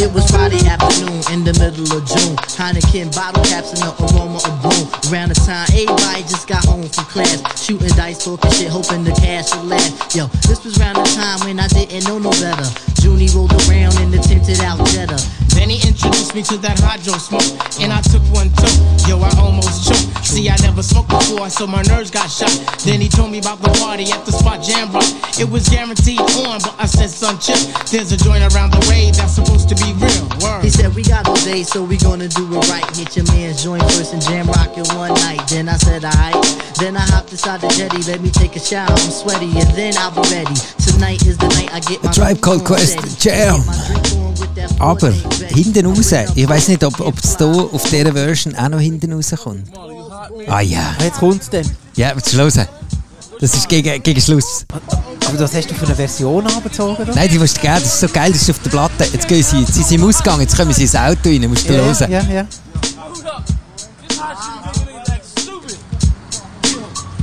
It 0.02 0.12
was 0.12 0.28
Friday 0.32 0.58
afternoon 0.66 1.22
in 1.30 1.46
the 1.46 1.54
middle 1.62 1.86
of 1.94 2.02
June. 2.02 2.34
Heineken 2.58 3.14
bottle 3.14 3.38
caps 3.44 3.70
and 3.70 3.86
the 3.86 3.94
aroma 4.10 4.42
of 4.42 4.56
boom. 4.58 4.90
Around 5.06 5.30
the 5.30 5.38
time 5.46 5.70
everybody 5.70 6.26
just 6.26 6.48
got 6.48 6.64
home 6.66 6.82
from 6.90 7.04
class. 7.06 7.38
Shooting 7.54 7.94
dice, 7.94 8.24
talking 8.24 8.50
shit, 8.50 8.66
hoping 8.66 9.04
the 9.04 9.14
cash 9.22 9.54
would 9.54 9.70
last. 9.70 10.10
Yo, 10.10 10.26
this 10.50 10.64
was 10.64 10.74
around 10.80 10.98
the 10.98 11.06
time 11.14 11.38
when 11.46 11.60
I 11.60 11.68
didn't 11.68 12.02
know 12.02 12.18
no 12.18 12.34
better. 12.42 12.66
Junie 12.98 13.30
rolled 13.30 13.54
around 13.70 13.94
in 14.02 14.10
the 14.10 14.18
tinted 14.18 14.58
out 14.66 14.82
Jetta. 14.90 15.22
Then 15.62 15.70
he 15.70 15.78
introduced 15.86 16.34
me 16.34 16.42
to 16.50 16.58
that 16.66 16.74
hydro 16.82 17.14
smoke, 17.22 17.46
and 17.78 17.94
I 17.94 18.02
took 18.02 18.26
one 18.34 18.50
too. 18.50 18.74
Yo, 19.06 19.14
I 19.22 19.30
almost 19.38 19.86
choked. 19.86 20.26
See, 20.26 20.50
I 20.50 20.58
never 20.58 20.82
smoked 20.82 21.14
before, 21.14 21.46
so 21.54 21.70
my 21.70 21.86
nerves 21.86 22.10
got 22.10 22.26
shot. 22.26 22.50
Then 22.82 22.98
he 22.98 23.06
told 23.06 23.30
me 23.30 23.38
about 23.38 23.62
the 23.62 23.70
party 23.78 24.10
at 24.10 24.26
the 24.26 24.34
spot 24.34 24.58
Jam 24.58 24.90
Rock. 24.90 25.06
It 25.38 25.46
was 25.46 25.70
guaranteed 25.70 26.18
on, 26.18 26.58
but 26.66 26.74
I 26.82 26.90
said, 26.90 27.14
son, 27.14 27.38
chill. 27.38 27.54
There's 27.94 28.10
a 28.10 28.18
joint 28.18 28.42
around 28.42 28.74
the 28.74 28.82
way 28.90 29.14
that's 29.14 29.38
supposed 29.38 29.70
to 29.70 29.78
be 29.78 29.94
real. 30.02 30.26
Word. 30.42 30.66
He 30.66 30.70
said, 30.74 30.98
We 30.98 31.06
got 31.06 31.30
all 31.30 31.38
day, 31.46 31.62
so 31.62 31.78
we 31.86 31.94
gonna 31.94 32.26
do 32.26 32.42
it 32.58 32.66
right. 32.66 32.82
Hit 32.98 33.14
your 33.14 33.30
man's 33.30 33.62
joint 33.62 33.86
first 33.94 34.18
and 34.18 34.18
jam 34.18 34.50
rock 34.50 34.74
it 34.74 34.90
one 34.98 35.14
night. 35.30 35.46
Then 35.46 35.70
I 35.70 35.78
said, 35.78 36.02
Alright. 36.02 36.42
Then 36.82 36.98
I 36.98 37.06
hopped 37.06 37.30
inside 37.30 37.62
the 37.62 37.70
jetty, 37.78 38.02
let 38.10 38.18
me 38.18 38.34
take 38.34 38.58
a 38.58 38.58
shower. 38.58 38.90
I'm 38.90 39.14
sweaty, 39.14 39.46
and 39.54 39.70
then 39.78 39.94
I'll 39.94 40.10
be 40.10 40.26
ready. 40.26 40.58
Tonight 40.82 41.22
is 41.22 41.38
the 41.38 41.46
night 41.54 41.70
I 41.70 41.78
get 41.86 42.02
my. 42.02 42.10
Tribe 42.10 42.42
Called 42.42 42.66
Quest, 42.66 43.22
Jam. 43.22 43.62
Aber 44.78 45.12
hinten 45.48 45.86
raus, 45.86 46.12
ich 46.34 46.48
weiß 46.48 46.68
nicht, 46.68 46.84
ob 46.84 47.18
es 47.22 47.36
hier 47.36 47.46
auf 47.46 47.82
dieser 47.90 48.12
Version 48.12 48.54
auch 48.56 48.68
noch 48.68 48.80
hinten 48.80 49.12
rauskommt. 49.12 49.68
Ah 50.46 50.60
ja. 50.60 50.94
Jetzt 51.02 51.18
kommt 51.18 51.42
es 51.42 51.50
dann. 51.50 51.64
Ja, 51.96 52.12
du 52.14 52.36
hören? 52.36 52.66
Das 53.40 53.54
ist 53.54 53.68
gegen, 53.68 54.00
gegen 54.02 54.20
Schluss. 54.20 54.64
Aber 55.26 55.40
was 55.40 55.54
hast 55.54 55.68
du 55.68 55.74
für 55.74 55.86
eine 55.86 55.96
Version 55.96 56.46
angezogen? 56.46 57.04
da? 57.04 57.12
Nein, 57.12 57.28
die 57.28 57.38
musst 57.40 57.56
du 57.56 57.60
gerne, 57.60 57.80
das 57.80 57.94
ist 57.94 58.00
so 58.00 58.08
geil, 58.08 58.30
das 58.30 58.42
ist 58.42 58.50
auf 58.50 58.58
der 58.60 58.70
Platte. 58.70 59.04
Jetzt 59.12 59.26
gehen 59.26 59.42
sie, 59.42 59.58
jetzt 59.58 59.74
sind 59.74 59.86
sie 59.86 59.94
im 59.96 60.04
Ausgang, 60.04 60.40
jetzt 60.40 60.56
kommen 60.56 60.72
sie 60.72 60.82
ins 60.82 60.94
Auto 60.94 61.28
rein, 61.28 61.48
musst 61.48 61.68
du 61.68 61.72
ja, 61.72 61.82
hören. 61.82 62.10
ja, 62.10 62.22
ja. 62.22 62.46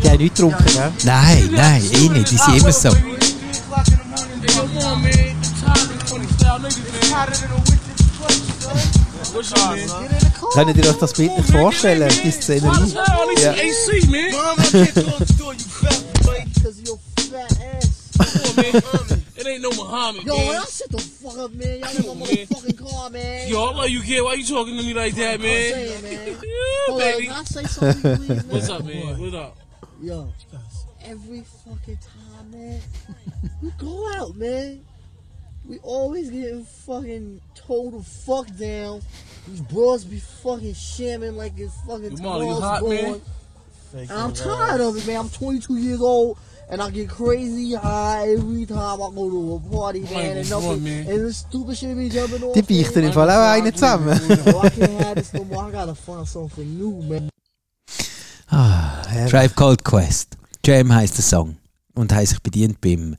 Die 0.04 0.10
haben 0.10 0.18
nichts 0.18 0.40
getrunken, 0.40 0.66
gell? 0.66 0.92
Nein, 1.06 1.50
nein, 1.54 1.84
eh 1.94 2.10
nicht, 2.10 2.32
die 2.32 2.38
sind 2.38 2.58
immer 2.58 2.72
so. 2.74 2.90
Könnt 10.54 10.78
ihr 10.78 10.90
euch 10.90 10.98
das 10.98 11.14
Bild 11.14 11.38
nicht 11.38 11.52
vorstellen, 11.52 12.12
die 12.24 12.32
Szenerie? 12.32 12.94
Ja. 13.42 13.54
It 19.40 19.48
ain't 19.48 19.62
no 19.62 19.72
Muhammad, 19.72 20.26
Yo, 20.26 20.36
man. 20.36 20.62
shut 20.64 20.90
the 20.92 20.98
fuck 21.00 21.38
up, 21.38 21.54
man. 21.54 21.80
Y'all 21.80 22.12
in 22.12 22.20
my 22.20 22.26
motherfucking 22.26 22.78
car, 22.78 23.10
man. 23.10 23.48
Yo, 23.48 23.64
I 23.64 23.74
love 23.74 23.90
you, 23.90 24.02
kid. 24.02 24.22
Why 24.22 24.34
you 24.34 24.46
talking 24.46 24.76
to 24.76 24.84
me 24.84 24.94
like 24.94 25.16
that, 25.16 25.40
man? 25.40 25.48
I'm 25.48 25.72
saying, 25.72 26.04
man. 26.04 26.28
yeah, 26.44 26.68
Hold 26.88 27.02
on, 27.02 27.22
can 27.22 27.32
I 27.32 27.44
say 27.46 27.64
something, 27.64 28.18
please, 28.18 28.28
man? 28.30 28.50
What's 28.50 28.70
up, 28.70 28.84
man? 28.84 29.18
What 29.20 29.34
up? 29.36 29.58
Yo, 30.02 30.34
every 31.06 31.44
fucking 31.64 31.98
time, 31.98 32.52
man, 32.52 32.82
we 33.62 33.72
go 33.78 34.12
out, 34.18 34.36
man. 34.36 34.82
We 35.70 35.78
always 35.84 36.32
getting 36.32 36.66
fucking 36.66 37.42
told 37.54 37.94
to 37.94 38.02
fuck 38.02 38.48
down. 38.58 39.02
These 39.48 39.62
bros 39.62 40.04
be 40.04 40.18
fucking 40.18 40.74
shamming 40.74 41.38
like 41.38 41.54
it's 41.58 41.80
fucking 41.82 42.16
tomorrow's 42.16 42.60
hot, 42.60 42.84
man? 42.90 43.12
gone. 43.12 43.22
And 43.94 44.12
I'm 44.12 44.34
tired 44.34 44.82
of 44.82 44.98
it, 44.98 45.06
man. 45.06 45.18
I'm 45.18 45.30
22 45.30 45.78
years 45.78 46.02
old. 46.02 46.40
And 46.72 46.82
I 46.82 46.90
get 46.90 47.08
crazy 47.08 47.76
high 47.76 48.30
every 48.30 48.66
time 48.66 49.00
I 49.00 49.10
go 49.14 49.30
to 49.30 49.56
a 49.56 49.76
party, 49.76 50.02
man. 50.02 50.38
And 50.38 50.50
nothing, 50.50 50.84
man? 50.84 51.08
and 51.08 51.26
this 51.28 51.38
stupid 51.38 51.78
shit 51.78 51.96
be 51.96 52.10
jumping 52.10 52.44
off. 52.44 52.56
Die 52.56 52.64
beichten 52.64 53.04
im 53.04 53.14
Fall 53.14 53.30
auch 53.30 53.54
einen 53.54 53.74
zusammen. 53.74 54.20
Yo, 54.28 54.60
I 54.62 54.70
can't 54.70 55.04
have 55.04 55.16
this 55.16 55.34
no 55.34 55.44
more. 55.44 55.66
I 55.66 55.72
gotta 55.72 55.94
find 55.94 56.28
something 56.28 56.80
new, 56.80 57.04
man. 57.04 57.30
Ah, 58.52 59.04
Tribe 59.30 59.54
Called 59.56 59.84
Quest. 59.84 60.36
Jam 60.66 60.94
heisst 60.94 61.18
der 61.18 61.24
Song 61.24 61.58
und 61.94 62.12
heisst 62.12 62.32
sich 62.32 62.42
bedient 62.42 62.82
beim 62.82 63.16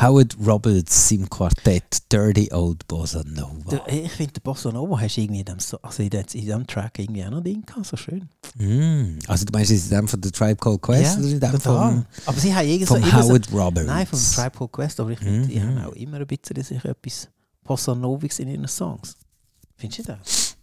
Howard 0.00 0.34
Roberts 0.46 1.10
im 1.10 1.28
Quartett 1.28 2.10
Dirty 2.10 2.48
Old 2.52 2.86
Bossa 2.88 3.22
Nova. 3.26 3.82
Ich 3.86 4.10
finde, 4.12 4.32
der 4.34 4.40
Bossa 4.40 4.70
Nova 4.72 4.98
hast 4.98 5.16
du 5.16 5.20
irgendwie 5.20 5.40
in 5.40 5.44
dem, 5.46 5.58
so- 5.58 5.78
also 5.82 6.02
in 6.02 6.08
dem, 6.08 6.24
in 6.32 6.46
dem 6.46 6.66
Track 6.66 6.98
irgendwie 6.98 7.24
auch 7.24 7.30
noch 7.30 7.42
Ding 7.42 7.62
gehabt, 7.66 7.84
so 7.84 7.96
schön. 7.98 8.28
Mm. 8.56 9.18
Also 9.26 9.44
du 9.44 9.52
meinst 9.52 9.70
in 9.70 9.88
dem 9.90 10.08
von 10.08 10.20
der 10.22 10.32
Tribe 10.32 10.56
Called 10.56 10.80
Quest 10.80 11.18
oder 11.18 11.28
in 11.28 11.40
dem 11.40 11.60
von, 11.60 12.06
Aber 12.24 12.40
sie 12.40 12.54
haben 12.54 12.66
irgendwie 12.66 12.86
so 12.86 12.94
vom 12.94 13.02
immer 13.02 13.22
Howard 13.22 13.46
so, 13.50 13.58
Roberts? 13.58 13.86
Nein, 13.86 14.06
vom 14.06 14.18
Tribe 14.18 14.56
Called 14.56 14.72
Quest, 14.72 15.00
aber 15.00 15.10
ich 15.10 15.18
finde, 15.18 15.48
die 15.48 15.60
Mhm. 15.60 15.64
haben 15.80 15.84
auch 15.84 15.92
immer 15.92 16.16
ein 16.18 16.26
bisschen 16.26 16.62
sich 16.62 16.82
etwas 16.84 17.28
Bossa 17.64 17.94
Noviges 17.94 18.38
in 18.38 18.48
ihren 18.48 18.68
Songs. 18.68 19.16
Findest 19.76 20.08
du 20.08 20.12
das? 20.14 20.56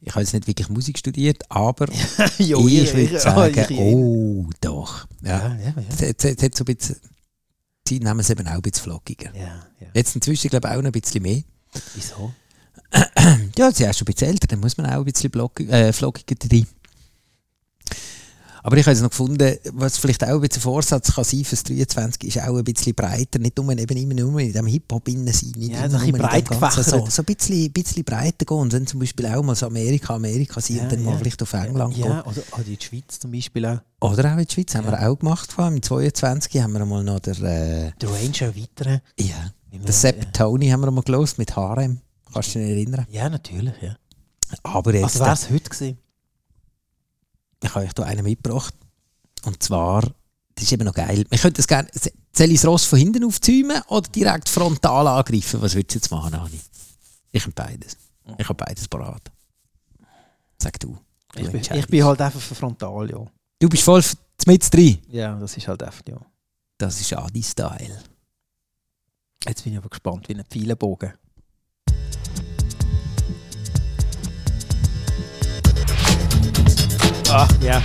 Ich 0.00 0.10
habe 0.12 0.20
jetzt 0.20 0.34
nicht 0.34 0.46
wirklich 0.48 0.68
Musik 0.68 0.98
studiert, 0.98 1.42
aber 1.48 1.86
Jo, 2.38 2.66
ich 2.66 2.74
ich- 2.82 2.92
würde 2.94 3.14
ich- 3.16 3.20
sagen, 3.22 3.66
ich- 3.70 3.78
oh 3.78 4.50
doch. 4.60 5.06
Ja. 5.22 5.48
Ja, 5.48 5.54
ja, 5.54 5.58
ja. 5.68 5.74
Es 5.88 6.02
hat- 6.24 6.24
es 6.38 6.42
hat 6.42 6.54
so 6.56 6.64
ein 6.64 6.74
bisschen, 6.74 6.96
sie 7.86 8.00
nehmen 8.00 8.20
es 8.20 8.30
eben 8.30 8.46
auch 8.46 8.52
ein 8.52 8.62
bisschen 8.62 8.84
flockiger. 8.84 9.34
Ja, 9.34 9.66
ja. 9.80 9.86
Jetzt 9.94 10.14
inzwischen 10.14 10.48
glaube 10.50 10.68
ich 10.68 10.74
auch 10.74 10.78
noch 10.78 10.86
ein 10.86 10.92
bisschen 10.92 11.22
mehr. 11.22 11.42
Wieso? 11.94 12.32
Ja, 13.56 13.70
sie 13.72 13.84
ist 13.84 13.98
schon 13.98 14.06
ein 14.06 14.12
bisschen 14.12 14.28
älter, 14.28 14.46
dann 14.48 14.60
muss 14.60 14.76
man 14.76 14.86
auch 14.86 14.98
ein 14.98 15.04
bisschen 15.04 15.30
blockig, 15.30 15.68
äh, 15.70 15.92
flockiger 15.92 16.34
drin. 16.34 16.66
Aber 18.66 18.78
ich 18.78 18.86
habe 18.86 18.92
jetzt 18.92 19.02
noch 19.02 19.10
gefunden, 19.10 19.58
was 19.74 19.98
vielleicht 19.98 20.24
auch 20.24 20.28
ein 20.36 20.40
bisschen 20.40 20.62
Vorsatz 20.62 21.14
kann 21.14 21.22
sein 21.24 21.44
fürs 21.44 21.64
23 21.64 22.24
ist 22.24 22.42
auch 22.42 22.56
ein 22.56 22.64
bisschen 22.64 22.94
breiter, 22.94 23.38
nicht 23.38 23.58
nur, 23.58 23.70
eben 23.78 23.96
immer 23.98 24.14
nur 24.14 24.40
in 24.40 24.54
dem 24.54 24.66
Hip-Hop 24.66 25.06
innen 25.06 25.30
sein, 25.34 25.52
nicht 25.58 25.72
Ja, 25.72 25.84
immer 25.84 25.90
so 25.90 25.96
ein 25.98 26.12
bisschen 26.12 26.16
nur 26.16 26.32
in 26.32 26.44
dem 26.44 26.48
breit 26.48 26.60
Ganzen, 26.60 26.82
so, 26.82 27.06
so 27.10 27.20
ein 27.22 27.24
bisschen, 27.26 27.72
bisschen 27.72 28.04
breiter 28.04 28.46
gehen 28.46 28.56
und 28.56 28.72
dann 28.72 28.86
zum 28.86 29.00
Beispiel 29.00 29.26
auch 29.26 29.42
mal 29.42 29.54
so 29.54 29.66
Amerika, 29.66 30.14
Amerika 30.14 30.62
sein 30.62 30.80
und 30.80 30.92
dann 30.92 31.02
mal 31.04 31.18
vielleicht 31.18 31.42
auf 31.42 31.52
England 31.52 31.94
Ja, 31.98 32.06
gehen. 32.06 32.20
oder, 32.22 32.42
oder 32.52 32.66
in 32.66 32.78
die 32.78 32.84
Schweiz 32.86 33.20
zum 33.20 33.32
Beispiel 33.32 33.66
auch. 33.66 33.80
Oder 34.00 34.28
auch 34.32 34.38
in 34.38 34.46
der 34.46 34.50
Schweiz 34.50 34.74
haben 34.74 34.86
wir 34.86 35.08
auch 35.10 35.18
gemacht, 35.18 35.54
im 35.58 35.82
22 35.82 36.62
haben 36.62 36.72
wir 36.72 36.86
mal 36.86 37.04
noch 37.04 37.20
der, 37.20 37.38
äh, 37.42 37.92
Ranger 38.02 38.46
erweitern. 38.46 39.00
ja, 39.20 39.50
der 39.72 39.92
Sepp 39.92 40.32
Tony 40.32 40.68
haben 40.70 40.80
wir 40.80 40.90
mal 40.90 41.02
gelost 41.02 41.36
mit 41.36 41.54
Harem, 41.54 42.00
kannst 42.32 42.54
du 42.54 42.60
dich 42.60 42.70
erinnern? 42.70 43.06
Ja, 43.10 43.28
natürlich, 43.28 43.74
ja. 43.82 43.94
Aber 44.62 44.94
jetzt, 44.94 45.04
Also 45.04 45.20
wäre 45.20 45.32
es 45.34 45.50
heute 45.50 45.68
gewesen. 45.68 45.98
Ich 47.64 47.74
habe 47.74 47.84
euch 47.84 47.92
hier 47.96 48.06
einen 48.06 48.24
mitgebracht. 48.24 48.74
Und 49.44 49.62
zwar, 49.62 50.02
das 50.54 50.64
ist 50.64 50.72
eben 50.72 50.84
noch 50.84 50.94
geil. 50.94 51.24
Wir 51.28 51.38
könnten 51.38 51.60
es 51.60 51.66
gerne, 51.66 51.88
soll 52.32 52.50
ich 52.50 52.60
das 52.60 52.66
Ross 52.66 52.84
von 52.84 52.98
hinten 52.98 53.24
aufzäumen 53.24 53.82
oder 53.88 54.08
direkt 54.08 54.48
frontal 54.48 55.06
angreifen? 55.06 55.60
Was 55.60 55.74
würdest 55.74 55.94
du 55.94 55.98
jetzt 55.98 56.10
machen, 56.10 56.34
Ani? 56.34 56.60
Ich 57.30 57.42
habe 57.42 57.52
beides. 57.52 57.96
Ich 58.38 58.48
habe 58.48 58.64
beides 58.64 58.88
parat. 58.88 59.30
Sag 60.58 60.78
du. 60.80 60.96
du 61.34 61.40
Ich 61.40 61.50
bin, 61.50 61.60
ich 61.60 61.86
bin 61.86 62.04
halt 62.04 62.20
einfach 62.20 62.40
für 62.40 62.54
frontal, 62.54 63.10
ja. 63.10 63.24
du 63.58 63.68
bist 63.68 63.82
voll 63.82 64.02
mit 64.46 64.72
drin. 64.72 64.98
Ja, 65.10 65.38
das 65.38 65.56
ist 65.56 65.68
halt 65.68 65.82
einfach, 65.82 66.02
ja. 66.08 66.20
Das 66.78 67.00
ist 67.00 67.12
Adi-Style. 67.12 68.02
Jetzt 69.46 69.64
bin 69.64 69.72
ich 69.72 69.78
aber 69.78 69.88
gespannt 69.88 70.28
wie 70.28 70.34
ein 70.34 70.44
Pfeilenbogen. 70.44 71.12
Ah, 77.30 77.48
ja. 77.60 77.82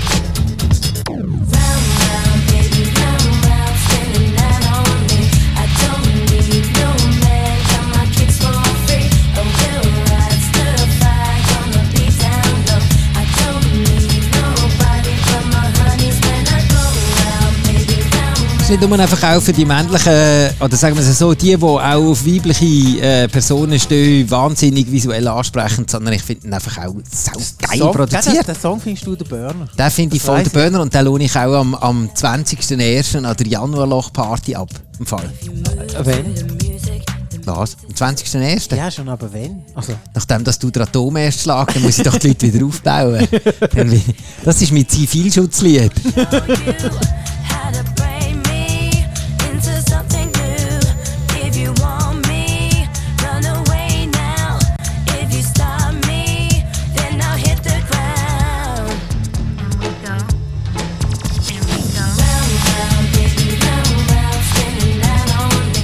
Ist 18.69 18.79
nicht 18.79 18.87
nur 18.87 18.99
einfach 18.99 19.23
auch 19.23 19.41
für 19.41 19.51
die 19.51 19.65
männlichen, 19.65 20.13
oder 20.59 20.77
sagen 20.77 20.95
wir 20.95 21.01
es 21.01 21.17
so, 21.17 21.33
die, 21.33 21.57
die 21.57 21.57
auch 21.57 21.81
auf 21.81 22.23
weibliche 22.23 23.01
äh, 23.01 23.27
Personen 23.27 23.79
stehen, 23.79 24.29
wahnsinnig 24.29 24.91
visuell 24.91 25.27
ansprechend, 25.27 25.89
sondern 25.89 26.13
ich 26.13 26.21
finde 26.21 26.45
ihn 26.45 26.53
einfach 26.53 26.77
auch 26.77 26.93
sau 27.11 27.31
geil 27.57 27.79
Song, 27.79 27.91
produziert. 27.93 28.47
Den, 28.47 28.53
den 28.53 28.61
Song 28.61 28.79
findest 28.79 29.07
du 29.07 29.15
der 29.15 29.25
Burner. 29.25 29.67
Den 29.75 29.89
finde 29.89 30.15
ich 30.15 30.21
Das 30.21 30.27
voll 30.29 30.43
der 30.43 30.45
ich. 30.45 30.53
Burner 30.53 30.81
und 30.83 30.93
den 30.93 31.03
lohne 31.03 31.23
ich 31.23 31.35
auch 31.35 31.61
am, 31.61 31.73
am 31.73 32.09
20.01. 32.15 33.25
an 33.25 33.35
der 33.35 33.47
Januarloch-Party 33.47 34.53
ab. 34.53 34.69
Im 34.99 35.05
Fall. 35.07 35.33
Wenn? 36.03 36.25
Was? 37.45 37.75
Am 37.87 37.95
20.01.? 38.13 38.75
Ja, 38.75 38.91
schon, 38.91 39.09
aber 39.09 39.33
wenn? 39.33 39.63
Also, 39.73 39.93
Nachdem 40.13 40.43
dass 40.43 40.59
du 40.59 40.69
den 40.69 40.83
Atom 40.83 41.17
erst 41.17 41.41
schlägst, 41.41 41.75
dann 41.75 41.81
muss 41.81 41.97
ich 41.97 42.03
doch 42.03 42.17
die 42.19 42.27
Leute 42.27 42.53
wieder 42.53 42.67
aufbauen. 42.67 43.27
Das 44.45 44.61
ist 44.61 44.71
mein 44.71 44.87
Zivilschutzlied. 44.87 45.91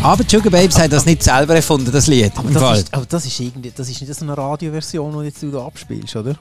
Aber 0.05 0.23
Sugar 0.27 0.51
Babes 0.51 0.77
haben 0.77 0.91
das 0.91 1.03
nicht 1.03 1.23
selber 1.23 1.55
erfunden, 1.55 1.91
das 1.91 2.05
Lied. 2.05 2.31
aber, 2.35 2.51
das 2.51 2.61
Fall. 2.61 2.77
ist, 2.77 2.93
aber 2.93 3.05
das 3.07 3.25
ist 3.25 3.39
irgendwie, 3.39 3.71
das 3.75 3.89
ist 3.89 3.99
nicht 3.99 4.13
so 4.13 4.23
eine 4.23 4.37
Radioversion, 4.37 5.17
die 5.17 5.25
jetzt 5.25 5.41
du 5.41 5.49
da 5.49 5.65
abspielst, 5.65 6.15
oder? 6.15 6.35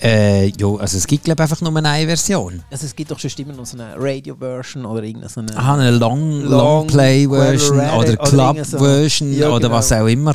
Äh, 0.00 0.46
jo, 0.50 0.76
also 0.76 0.98
es 0.98 1.06
gibt 1.08 1.24
glaube 1.24 1.42
einfach 1.42 1.60
nur 1.60 1.76
eine 1.76 2.06
Version. 2.06 2.62
Also 2.70 2.86
es 2.86 2.94
gibt 2.94 3.10
doch 3.10 3.18
schon 3.18 3.32
immer 3.38 3.54
noch 3.54 3.66
so 3.66 3.76
eine 3.76 3.96
Radio-Version 3.98 4.84
oder 4.84 5.02
irgendeine 5.02 5.32
so 5.32 5.40
eine... 5.40 5.56
Aha, 5.56 5.74
eine 5.74 5.90
Long, 5.90 6.44
oder 6.44 7.98
oder 7.98 8.16
Club 8.18 8.56
irgend 8.56 8.66
so. 8.68 8.78
Version 8.78 9.32
Ja, 9.32 9.48
oder 9.48 9.58
genau. 9.58 9.72
was 9.72 9.90
auch 9.90 10.06
immer. 10.06 10.34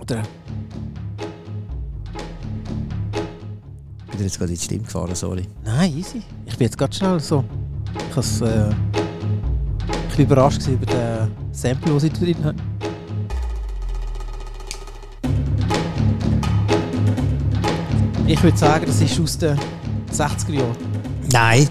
Oder? 0.00 0.22
Ich 4.12 4.16
bin 4.16 4.26
jetzt 4.26 4.38
gerade 4.38 4.52
in 4.52 4.58
die 4.58 4.64
Stimme 4.64 4.84
gefahren, 4.84 5.14
sorry. 5.16 5.48
Nein, 5.64 5.92
easy. 5.98 6.22
Ich 6.46 6.56
bin 6.56 6.66
jetzt 6.66 6.78
ganz 6.78 6.96
schnell 6.98 7.18
so. 7.18 7.42
Ich, 8.10 8.16
has, 8.16 8.40
äh, 8.42 8.70
ich 10.12 10.18
bin 10.18 10.26
überrascht 10.26 10.66
über 10.68 10.84
den 10.84 11.32
Sample, 11.52 11.90
den 11.90 12.00
sie 12.00 12.10
drin 12.10 12.36
haben. 12.44 12.60
Ich 18.26 18.42
würde 18.42 18.56
sagen, 18.56 18.84
das 18.86 19.00
ist 19.00 19.18
aus 19.18 19.38
den 19.38 19.58
60er 20.12 20.52
Jahren. 20.52 20.76
Nein. 21.32 21.68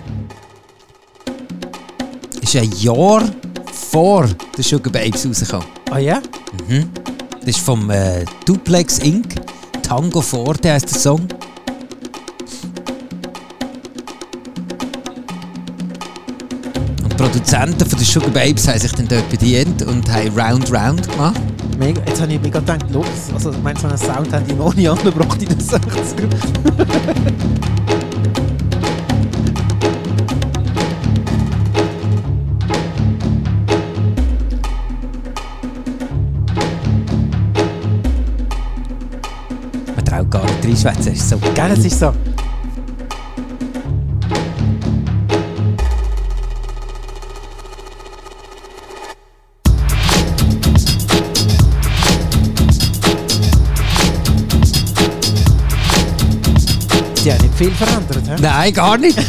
Ist 2.42 2.56
ein 2.56 2.72
Jahr 2.80 3.24
vor 3.72 4.28
der 4.58 4.64
Sugar 4.64 4.92
Babes 4.92 5.28
rausgekommen. 5.28 5.68
Ah 5.92 6.00
ja? 6.00 6.20
Mhm. 6.68 6.90
Das 7.40 7.50
ist 7.50 7.60
vom 7.60 7.90
äh, 7.92 8.26
Duplex 8.46 9.00
Inc. 9.00 9.36
Tango 9.84 10.22
Forte 10.22 10.72
heisst 10.72 10.92
der 10.92 11.00
Song. 11.00 11.28
Produzenten 17.32 17.86
von 17.86 17.98
den 17.98 18.06
Sugar 18.06 18.30
Babes 18.32 18.68
haben 18.68 18.78
sich 18.78 18.92
dann 18.92 19.08
dort 19.08 19.30
bedient 19.30 19.84
und 19.84 20.12
haben 20.12 20.38
Round 20.38 20.70
Round 20.70 21.10
gemacht. 21.10 21.40
Mega, 21.80 22.02
jetzt 22.06 22.22
habe 22.22 22.34
ich 22.34 22.42
mega 22.42 22.60
gedacht, 22.60 22.86
los, 22.92 23.06
also 23.34 23.52
ich 23.52 23.62
meine, 23.64 23.80
so 23.80 23.88
einen 23.88 23.98
Sound 23.98 24.34
haben 24.34 24.46
die 24.46 24.54
noch 24.54 24.74
nie 24.76 24.90
angebracht 24.90 25.42
in 25.42 25.48
den 25.48 25.58
60er. 25.58 25.82
Man 39.96 40.06
traut 40.06 40.30
gar 40.30 40.44
nicht 40.44 40.66
reinschwätzen, 40.66 41.14
ist 41.14 41.30
so 41.30 41.38
Gell, 41.38 41.72
es 41.72 41.86
ist 41.86 41.98
so. 41.98 42.14
Nein, 58.42 58.74
gar 58.74 58.98
nicht. 58.98 59.20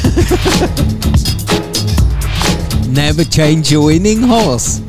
Never 2.88 3.24
change 3.28 3.70
your 3.74 3.88
winning 3.88 4.22
horse. 4.26 4.80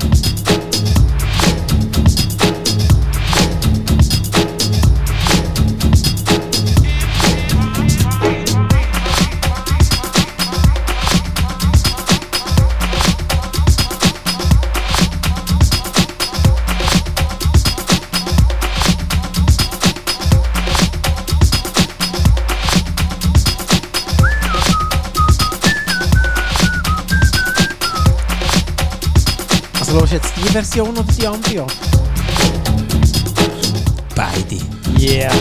Version 30.53 30.89
oder 30.91 31.03
die 31.11 31.25
andere 31.27 31.63
an? 31.63 31.71
Beide. 34.15 34.59
Yeah. 34.99 35.31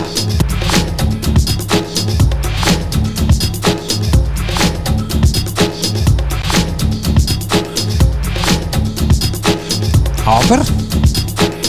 Aber 10.25 10.63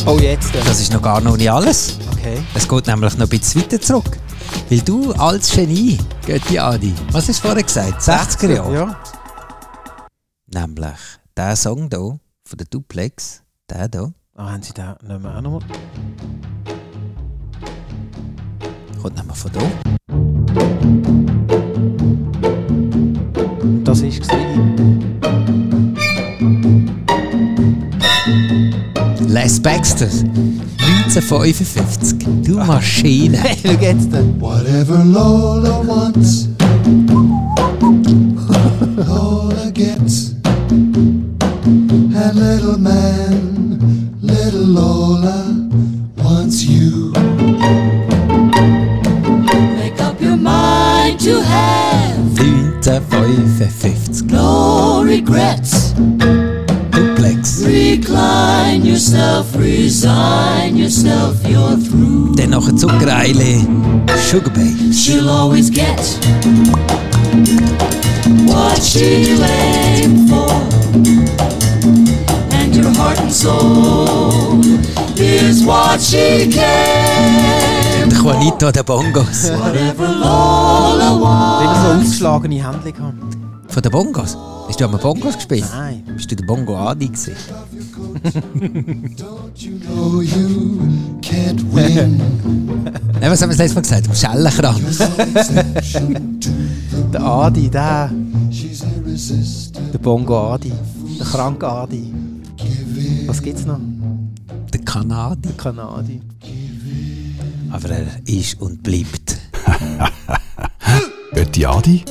Oh, 0.06 0.18
jetzt. 0.18 0.54
das 0.54 0.80
ist 0.80 0.92
noch 0.92 1.02
gar 1.02 1.20
noch 1.20 1.36
nicht 1.36 1.50
alles. 1.50 1.98
Okay. 2.12 2.42
Es 2.54 2.68
geht 2.68 2.86
nämlich 2.86 3.14
noch 3.16 3.26
ein 3.26 3.28
bisschen 3.28 3.62
weiter 3.62 3.80
zurück. 3.80 4.18
Weil 4.70 4.80
du 4.80 5.12
als 5.12 5.50
Genie, 5.50 5.98
Götti 6.26 6.58
Adi, 6.58 6.94
was 7.12 7.28
hast 7.28 7.42
du 7.44 7.48
vorher 7.48 7.62
gesagt? 7.62 8.00
60er 8.00 8.54
Jahre? 8.54 8.74
Ja. 8.74 8.96
Nämlich 10.52 10.96
der 11.36 11.56
Song 11.56 11.88
hier 11.90 12.18
von 12.46 12.58
der 12.58 12.66
Duplex, 12.66 13.42
der 13.70 13.88
hier, 13.88 14.12
Ah, 14.36 14.50
haben 14.52 14.62
sie 14.62 14.72
da 14.74 14.98
nicht 15.00 15.22
mehr 15.22 15.36
auch 15.36 15.40
nochmal? 15.40 15.60
kommt 19.00 19.16
nämlich 19.16 19.36
von 19.36 19.50
hier. 19.52 19.62
Das 23.84 24.02
war 24.02 24.08
es. 24.08 24.28
Les 29.28 29.60
Baxter, 29.60 30.06
1955. 30.06 32.18
Du 32.44 32.56
Maschine. 32.56 33.38
Hey, 33.42 33.56
schau 33.62 33.72
jetzt. 33.80 34.10
Whatever 34.40 35.04
Lola 35.04 35.86
wants, 35.86 36.48
Lola 38.96 38.96
1955. 53.14 54.30
no 54.30 55.02
regrets. 55.04 55.92
Duplex. 56.90 57.62
Recline 57.64 58.84
yourself, 58.84 59.54
resign 59.56 60.76
yourself, 60.76 61.36
you're 61.46 61.76
through. 61.76 62.34
Dann 62.34 62.54
ein 62.68 62.76
Zuckereile, 62.76 63.66
Sugar 64.28 64.50
Babes. 64.50 65.04
She'll 65.04 65.28
always 65.28 65.70
get 65.70 66.00
what 68.46 68.82
she 68.82 69.36
aimed 69.42 70.28
for. 70.28 70.50
And 72.52 72.74
your 72.74 72.92
heart 72.96 73.20
and 73.20 73.32
soul 73.32 74.60
is 75.16 75.64
what 75.64 76.00
she 76.00 76.48
Der 76.50 77.63
Juanito 78.24 78.72
der 78.72 78.82
Bongos. 78.82 79.50
Immer 79.50 81.20
wants. 81.20 81.82
so 81.82 81.88
ausgeschlagene 82.00 82.54
Hände 82.54 82.90
gehabt. 82.90 83.18
Von 83.68 83.82
den 83.82 83.92
Bongos? 83.92 84.34
Hast 84.66 84.80
du 84.80 84.84
einmal 84.86 84.98
Bongos 84.98 85.34
gespielt? 85.34 85.66
Nein. 85.70 86.04
Bist 86.06 86.30
du 86.30 86.36
der 86.36 86.46
Bongo 86.46 86.74
Adi 86.74 87.08
gewesen? 87.08 87.34
You 89.54 90.22
can't 91.20 91.62
win. 91.74 92.18
Nein, 93.20 93.30
was 93.30 93.42
haben 93.42 93.50
wir 93.50 93.58
das 93.58 93.58
letzte 93.58 93.74
Mal 93.74 93.82
gesagt? 93.82 94.08
Am 94.08 94.14
Schellenkranz. 94.14 94.98
Der 97.12 97.22
Adi, 97.22 97.68
der. 97.68 98.10
Der 99.92 99.98
Bongo 99.98 100.54
Adi. 100.54 100.72
Der 101.18 101.26
kranke 101.26 101.68
Adi. 101.68 102.10
Was 103.26 103.42
gibt's 103.42 103.66
noch? 103.66 103.80
Der 104.72 104.80
Kanadi. 104.80 105.42
Der 105.42 105.52
Kanadi. 105.58 106.22
Aber 107.74 107.90
er 107.90 108.06
ist 108.26 108.60
und 108.60 108.84
bleibt. 108.84 109.36
Götti 111.34 111.66
Adi? 111.66 112.04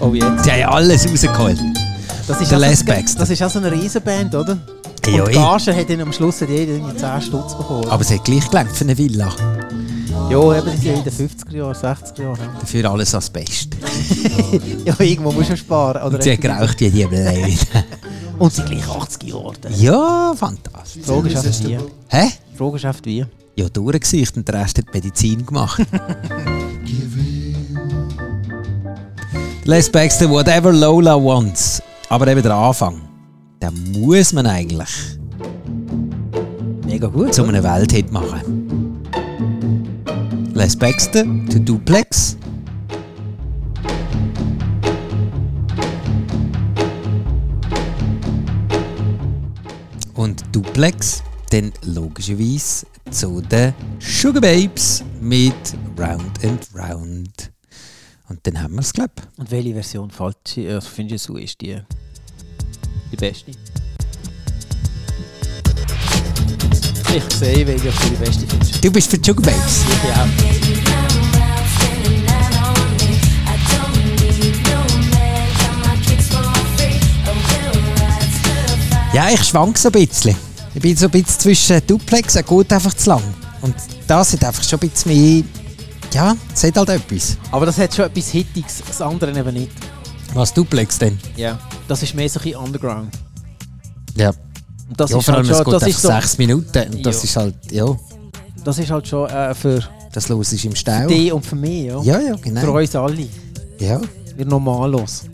Oh, 0.00 0.14
jetzt. 0.14 0.46
Die 0.46 0.50
haben 0.52 0.72
alles 0.74 1.08
rausgeholt. 1.10 1.58
Das 2.26 2.40
ist 2.40 2.50
Der 2.50 2.58
also- 2.60 2.84
Baxter. 2.84 3.18
Das 3.20 3.30
ist 3.30 3.42
auch 3.42 3.50
so 3.50 3.58
eine 3.58 3.70
Riesenband, 3.72 4.34
oder? 4.34 4.58
Ja, 5.06 5.24
Und 5.24 5.30
die. 5.30 5.34
Gage 5.34 5.76
hat 5.76 5.90
dann 5.90 6.00
am 6.02 6.12
Schluss 6.12 6.40
jeder 6.40 6.54
irgendwie 6.74 6.96
10 6.96 7.20
Stutz 7.22 7.56
bekommen. 7.56 7.88
Aber 7.88 8.02
es 8.02 8.10
hat 8.12 8.24
gleich 8.24 8.48
gelangt 8.48 8.70
für 8.70 8.84
eine 8.84 8.96
Villa. 8.96 9.32
Ja, 10.30 10.58
eben, 10.58 10.70
die 10.70 10.76
sind 10.76 10.84
ja 10.84 10.92
in 10.94 11.04
den 11.04 11.12
50er 11.12 11.56
Jahren, 11.56 11.74
60er 11.74 12.22
Jahren. 12.22 12.38
ja. 12.40 12.60
Dafür 12.60 12.90
alles 12.90 13.14
als 13.14 13.30
Best. 13.30 13.68
Ja, 14.84 14.94
irgendwo 14.98 15.32
musst 15.32 15.50
du 15.50 15.56
sparen. 15.56 16.02
Oder 16.02 16.14
Und 16.16 16.22
sie 16.22 16.36
geraucht 16.36 16.78
wie 16.80 16.90
die 16.90 17.06
Blöde. 17.06 17.56
Und 18.38 18.52
sie 18.52 18.62
gleich 18.62 18.86
80 18.88 19.22
Jahre. 19.22 19.52
Ja, 19.76 20.34
fantastisch. 20.36 21.04
Frage 21.06 21.28
ist 21.30 21.36
einfach 21.46 21.64
wie. 21.68 21.78
Hä? 22.08 22.30
Frage 22.56 22.76
ist 22.76 22.84
einfach 22.84 23.00
wie. 23.04 23.24
Ja, 23.56 23.68
durchgesicht 23.68 24.36
und 24.36 24.46
der 24.48 24.60
Rest 24.62 24.78
hat 24.78 24.92
Medizin 24.92 25.46
gemacht. 25.46 25.80
Les 29.64 29.88
Baxter, 29.90 30.28
whatever 30.28 30.72
Lola 30.72 31.14
wants. 31.16 31.80
Aber 32.08 32.26
eben 32.26 32.42
der 32.42 32.54
Anfang. 32.54 33.00
Den 33.62 33.92
muss 34.02 34.32
man 34.32 34.46
eigentlich 34.46 34.90
Mega 36.84 37.06
gut. 37.06 37.32
zu 37.32 37.44
einem 37.44 37.62
Welthit 37.62 38.10
machen. 38.12 38.61
Les 40.54 40.76
Baxter 40.76 41.24
to 41.50 41.58
Duplex. 41.58 42.36
Und 50.14 50.44
Duplex 50.52 51.22
dann 51.50 51.72
logischerweise 51.84 52.86
zu 53.10 53.40
den 53.40 53.74
Sugar 53.98 54.40
Babes 54.40 55.02
mit 55.20 55.54
Round 55.98 56.44
and 56.44 56.68
Round. 56.74 57.50
Und 58.28 58.46
dann 58.46 58.62
haben 58.62 58.74
wir 58.74 58.80
es, 58.80 58.92
glaube 58.92 59.12
Und 59.38 59.50
welche 59.50 59.72
Version 59.72 60.10
falsch, 60.10 60.56
äh, 60.58 60.80
findest 60.80 61.28
du, 61.28 61.36
ist 61.36 61.60
die, 61.60 61.78
die 63.10 63.16
beste? 63.16 63.52
Ich 67.14 67.36
sehe, 67.36 67.66
welche 67.66 67.90
du 67.90 68.08
die 68.08 68.24
beste 68.24 68.46
findest. 68.46 68.82
Du 68.82 68.90
bist 68.90 69.10
für 69.10 69.18
Babes? 69.18 69.84
Ja. 70.08 70.26
Ja, 79.12 79.28
ich 79.30 79.44
schwank 79.44 79.76
so 79.76 79.90
ein 79.90 79.92
bisschen. 79.92 80.34
Ich 80.74 80.80
bin 80.80 80.96
so 80.96 81.04
ein 81.04 81.10
bisschen 81.10 81.38
zwischen 81.38 81.86
Duplex, 81.86 82.36
er 82.36 82.44
geht 82.44 82.72
einfach 82.72 82.94
zu 82.94 83.10
lang. 83.10 83.22
Und 83.60 83.74
das 84.06 84.32
hat 84.32 84.44
einfach 84.44 84.64
schon 84.64 84.80
ein 84.80 84.88
bisschen 84.88 85.12
mehr. 85.12 85.44
Ja, 86.14 86.34
es 86.54 86.64
hat 86.64 86.78
halt 86.78 86.88
etwas. 86.88 87.36
Aber 87.50 87.66
das 87.66 87.76
hat 87.76 87.94
schon 87.94 88.06
etwas 88.06 88.28
Hittiges, 88.30 88.82
das 88.86 89.02
andere 89.02 89.38
eben 89.38 89.52
nicht. 89.52 89.72
Was 90.32 90.54
Duplex 90.54 90.98
denn? 90.98 91.18
Ja. 91.36 91.58
Das 91.86 92.02
ist 92.02 92.14
mehr 92.14 92.30
so 92.30 92.40
ein 92.40 92.44
bisschen 92.44 92.58
Underground. 92.58 93.12
Ja. 94.14 94.32
Das 94.96 95.10
ja, 95.10 95.18
ist 95.18 95.24
vor 95.24 95.34
halt 95.34 95.44
allem, 95.46 95.50
es 95.50 95.56
schon, 95.56 95.64
geht 95.64 95.74
das 95.74 95.82
einfach 95.84 95.98
so, 96.00 96.08
sechs 96.08 96.38
Minuten. 96.38 96.94
Und 96.94 97.06
das 97.06 97.16
Ja. 97.16 97.24
ist 97.24 97.36
halt, 97.36 97.54
ja, 97.72 97.96
das 98.64 98.78
ist 98.78 98.90
halt 98.90 99.08
schon 99.08 99.28
äh, 99.30 99.54
für, 99.54 99.82
das 100.12 100.28
los 100.28 100.52
ist 100.52 100.64
im 100.64 100.72
für 100.72 100.76
Stau. 100.76 101.06
dich 101.06 101.32
und 101.32 101.44
für 101.44 101.56
mich, 101.56 101.84
ja. 101.86 102.00
Ja, 102.02 102.20
ja, 102.20 102.36
genau. 102.36 102.60
Für 102.60 102.72
uns 102.72 102.94
alle. 102.94 103.26
Ja. 103.78 104.00
Wir 104.36 104.46
normallos. 104.46 105.24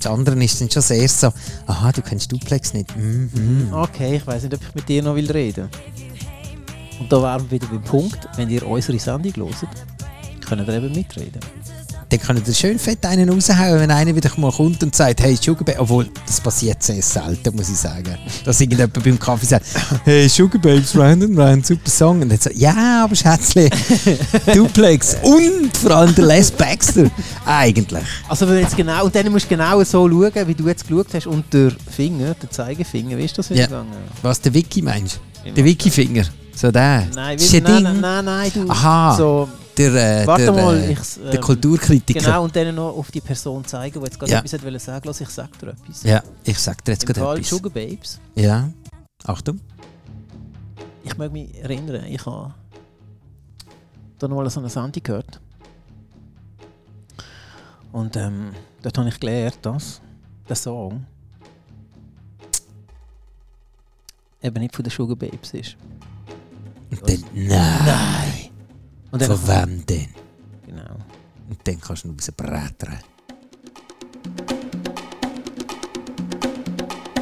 Das 0.00 0.12
andere 0.12 0.42
ist 0.44 0.60
dann 0.60 0.70
schon 0.70 0.82
sehr 0.82 1.08
so, 1.08 1.32
aha, 1.66 1.92
du 1.92 2.02
kennst 2.02 2.30
Duplex 2.30 2.74
nicht. 2.74 2.94
Mhm. 2.96 3.68
Okay, 3.72 4.16
ich 4.16 4.26
weiß 4.26 4.42
nicht, 4.42 4.54
ob 4.54 4.60
ich 4.62 4.74
mit 4.74 4.88
dir 4.88 5.02
noch 5.02 5.14
will 5.14 5.30
reden 5.30 5.68
Und 7.00 7.10
da 7.10 7.22
wären 7.22 7.42
wir 7.44 7.50
wieder 7.52 7.66
beim 7.68 7.82
Punkt, 7.82 8.18
wenn 8.36 8.50
ihr 8.50 8.66
unsere 8.66 8.98
Sendung 8.98 9.32
hört, 9.36 9.56
könnt 10.46 10.68
ihr 10.68 10.74
eben 10.74 10.92
mitreden. 10.94 11.40
Dann 12.16 12.20
können 12.24 12.42
ihr 12.46 12.54
schön 12.54 12.78
fett 12.78 13.04
einen 13.06 13.28
raushauen, 13.28 13.80
wenn 13.80 13.90
einer 13.90 14.14
wieder 14.14 14.30
mal 14.36 14.52
kommt 14.52 14.80
und 14.84 14.94
sagt, 14.94 15.20
hey, 15.20 15.34
Sugar 15.36 15.64
Babes, 15.64 15.80
obwohl, 15.80 16.08
das 16.26 16.40
passiert 16.40 16.80
sehr 16.80 17.02
selten, 17.02 17.56
muss 17.56 17.68
ich 17.68 17.76
sagen. 17.76 18.16
Dass 18.44 18.60
irgendjemand 18.60 19.02
beim 19.02 19.18
Kaffee 19.18 19.46
sagt, 19.46 19.66
hey, 20.04 20.28
Sugar 20.28 20.60
Babes, 20.60 20.94
round 20.94 21.24
and 21.24 21.36
round, 21.36 21.66
super 21.66 21.90
Song. 21.90 22.22
Und 22.22 22.28
dann 22.30 22.38
so, 22.38 22.50
ja, 22.54 23.02
aber 23.04 23.16
Schätzli, 23.16 23.68
Duplex 24.54 25.16
und 25.22 25.76
vor 25.76 25.90
allem 25.92 26.14
der 26.14 26.26
Les 26.26 26.50
Baxter, 26.52 27.10
eigentlich. 27.44 28.04
Also 28.28 28.46
wenn 28.46 28.56
du 28.56 28.60
jetzt 28.62 28.76
genau, 28.76 29.04
und 29.06 29.14
dann 29.14 29.30
musst 29.32 29.46
du 29.46 29.48
genau 29.56 29.82
so 29.82 30.08
schauen, 30.08 30.46
wie 30.46 30.54
du 30.54 30.68
jetzt 30.68 30.86
geschaut 30.86 31.08
hast, 31.14 31.26
und 31.26 31.52
der 31.52 31.72
Finger, 31.90 32.34
der 32.34 32.50
Zeigefinger, 32.50 33.16
wie 33.18 33.24
ist 33.24 33.36
das 33.36 33.48
Ja. 33.48 33.66
gegangen? 33.66 33.88
Was, 34.22 34.40
der 34.40 34.54
Wiki 34.54 34.82
meinst 34.82 35.18
du? 35.44 35.50
Der 35.50 35.64
Wiki-Finger, 35.64 36.24
so 36.54 36.70
der. 36.70 37.06
Nein, 37.14 37.38
nein, 37.38 37.82
nein, 37.82 38.00
nein, 38.00 38.24
nein, 38.24 38.50
du. 38.54 38.70
Aha, 38.70 39.14
So, 39.16 39.48
der, 39.76 40.22
äh, 40.22 40.26
warte 40.26 40.44
der, 40.44 40.52
mal, 40.52 40.76
äh, 40.76 40.92
ich, 40.92 40.98
der 41.30 41.40
Kulturkritiker. 41.40 42.20
Genau, 42.20 42.44
und 42.44 42.54
dann 42.54 42.74
noch 42.74 42.96
auf 42.96 43.10
die 43.10 43.20
Person 43.20 43.64
zeigen, 43.64 43.98
die 44.00 44.04
jetzt 44.06 44.18
gerade 44.18 44.32
Ja. 44.32 44.38
etwas 44.40 44.62
wollte 44.62 44.78
sagen 44.78 45.02
Lass 45.06 45.20
ich 45.20 45.28
sag 45.28 45.58
dir 45.58 45.68
etwas. 45.68 46.02
Ja, 46.02 46.22
ich 46.44 46.58
sag 46.58 46.84
dir 46.84 46.92
jetzt 46.92 47.06
gerade 47.06 47.20
etwas. 47.38 47.48
Sugar 47.48 47.72
Babes, 47.72 48.20
Ja, 48.34 48.70
Achtung. 49.24 49.60
ich 51.02 51.16
mag 51.18 51.32
mich 51.32 51.54
erinnern, 51.62 52.04
ich 52.06 52.24
habe 52.24 52.54
da 54.18 54.28
noch 54.28 54.36
mal 54.36 54.48
so 54.50 54.60
eine 54.60 54.68
Sendung 54.68 55.02
gehört. 55.02 55.40
Und 57.92 58.16
ähm, 58.16 58.52
dort 58.82 58.98
habe 58.98 59.08
ich 59.08 59.20
gelernt, 59.20 59.58
dass 59.62 60.00
der 60.48 60.56
Song 60.56 61.06
eben 64.42 64.60
nicht 64.60 64.74
von 64.74 64.82
den 64.84 64.90
Sugar 64.90 65.16
Babes 65.16 65.52
ist. 65.54 65.76
Und 66.90 67.08
dann, 67.08 67.24
nein. 67.32 68.33
Und 69.14 69.22
dann 69.22 69.38
Von 69.38 69.46
wem 69.46 69.86
denn? 69.86 70.08
Genau. 70.66 70.96
Und 71.48 71.58
dann 71.62 71.80
kannst 71.80 72.02
du 72.02 72.08
noch 72.08 72.16
rausbrettern. 72.16 72.98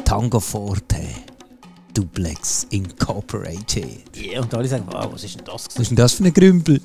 Tango 0.03 0.39
Forte. 0.39 1.03
Duplex 1.93 2.65
Incorporated. 2.71 4.09
Ja, 4.15 4.41
und 4.41 4.51
alle 4.55 4.67
sagen, 4.67 4.85
wow, 4.89 5.07
was 5.13 5.23
ist 5.23 5.37
denn 5.37 5.45
das? 5.45 5.67
Was 5.67 5.77
ist 5.77 5.89
denn 5.89 5.95
das 5.95 6.13
für 6.13 6.23
ein 6.23 6.33
Grümpel? 6.33 6.81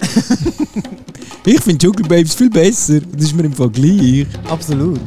ich 1.47 1.61
finde 1.62 1.87
Sugar 1.87 2.07
Babes 2.07 2.35
viel 2.35 2.51
besser. 2.51 3.01
Das 3.01 3.23
ist 3.23 3.35
mir 3.35 3.44
im 3.44 3.55
Vergleich. 3.55 4.27
Absolut. 4.47 5.01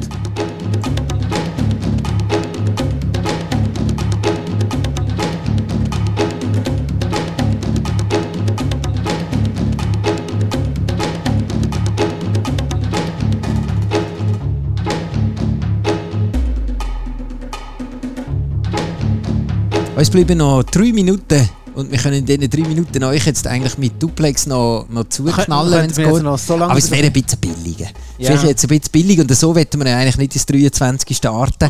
Uns 20.02 20.10
bleiben 20.10 20.40
noch 20.40 20.64
drei 20.64 20.92
Minuten. 20.92 21.48
Und 21.76 21.92
wir 21.92 22.00
können 22.00 22.16
in 22.16 22.26
diesen 22.26 22.50
drei 22.50 22.68
Minuten 22.68 23.04
euch 23.04 23.24
jetzt 23.24 23.46
eigentlich 23.46 23.78
mit 23.78 24.02
Duplex 24.02 24.48
noch, 24.48 24.88
noch 24.90 25.04
zuknallen, 25.04 25.74
wenn 25.74 25.92
es 25.92 25.98
jetzt 25.98 26.10
geht. 26.10 26.40
so 26.40 26.58
lange 26.58 26.72
Aber 26.72 26.80
es 26.80 26.90
wäre 26.90 27.06
ein 27.06 27.14
bisschen 27.14 27.38
billiger. 27.40 27.86
Ja. 28.18 28.32
Vielleicht 28.32 28.46
jetzt 28.46 28.64
ein 28.64 28.70
bisschen 28.70 28.92
billig 28.92 29.20
und 29.20 29.32
so 29.36 29.56
wollten 29.56 29.80
wir 29.80 29.96
eigentlich 29.96 30.18
nicht 30.18 30.34
ins 30.34 30.48
23. 30.48 31.16
starten. 31.16 31.70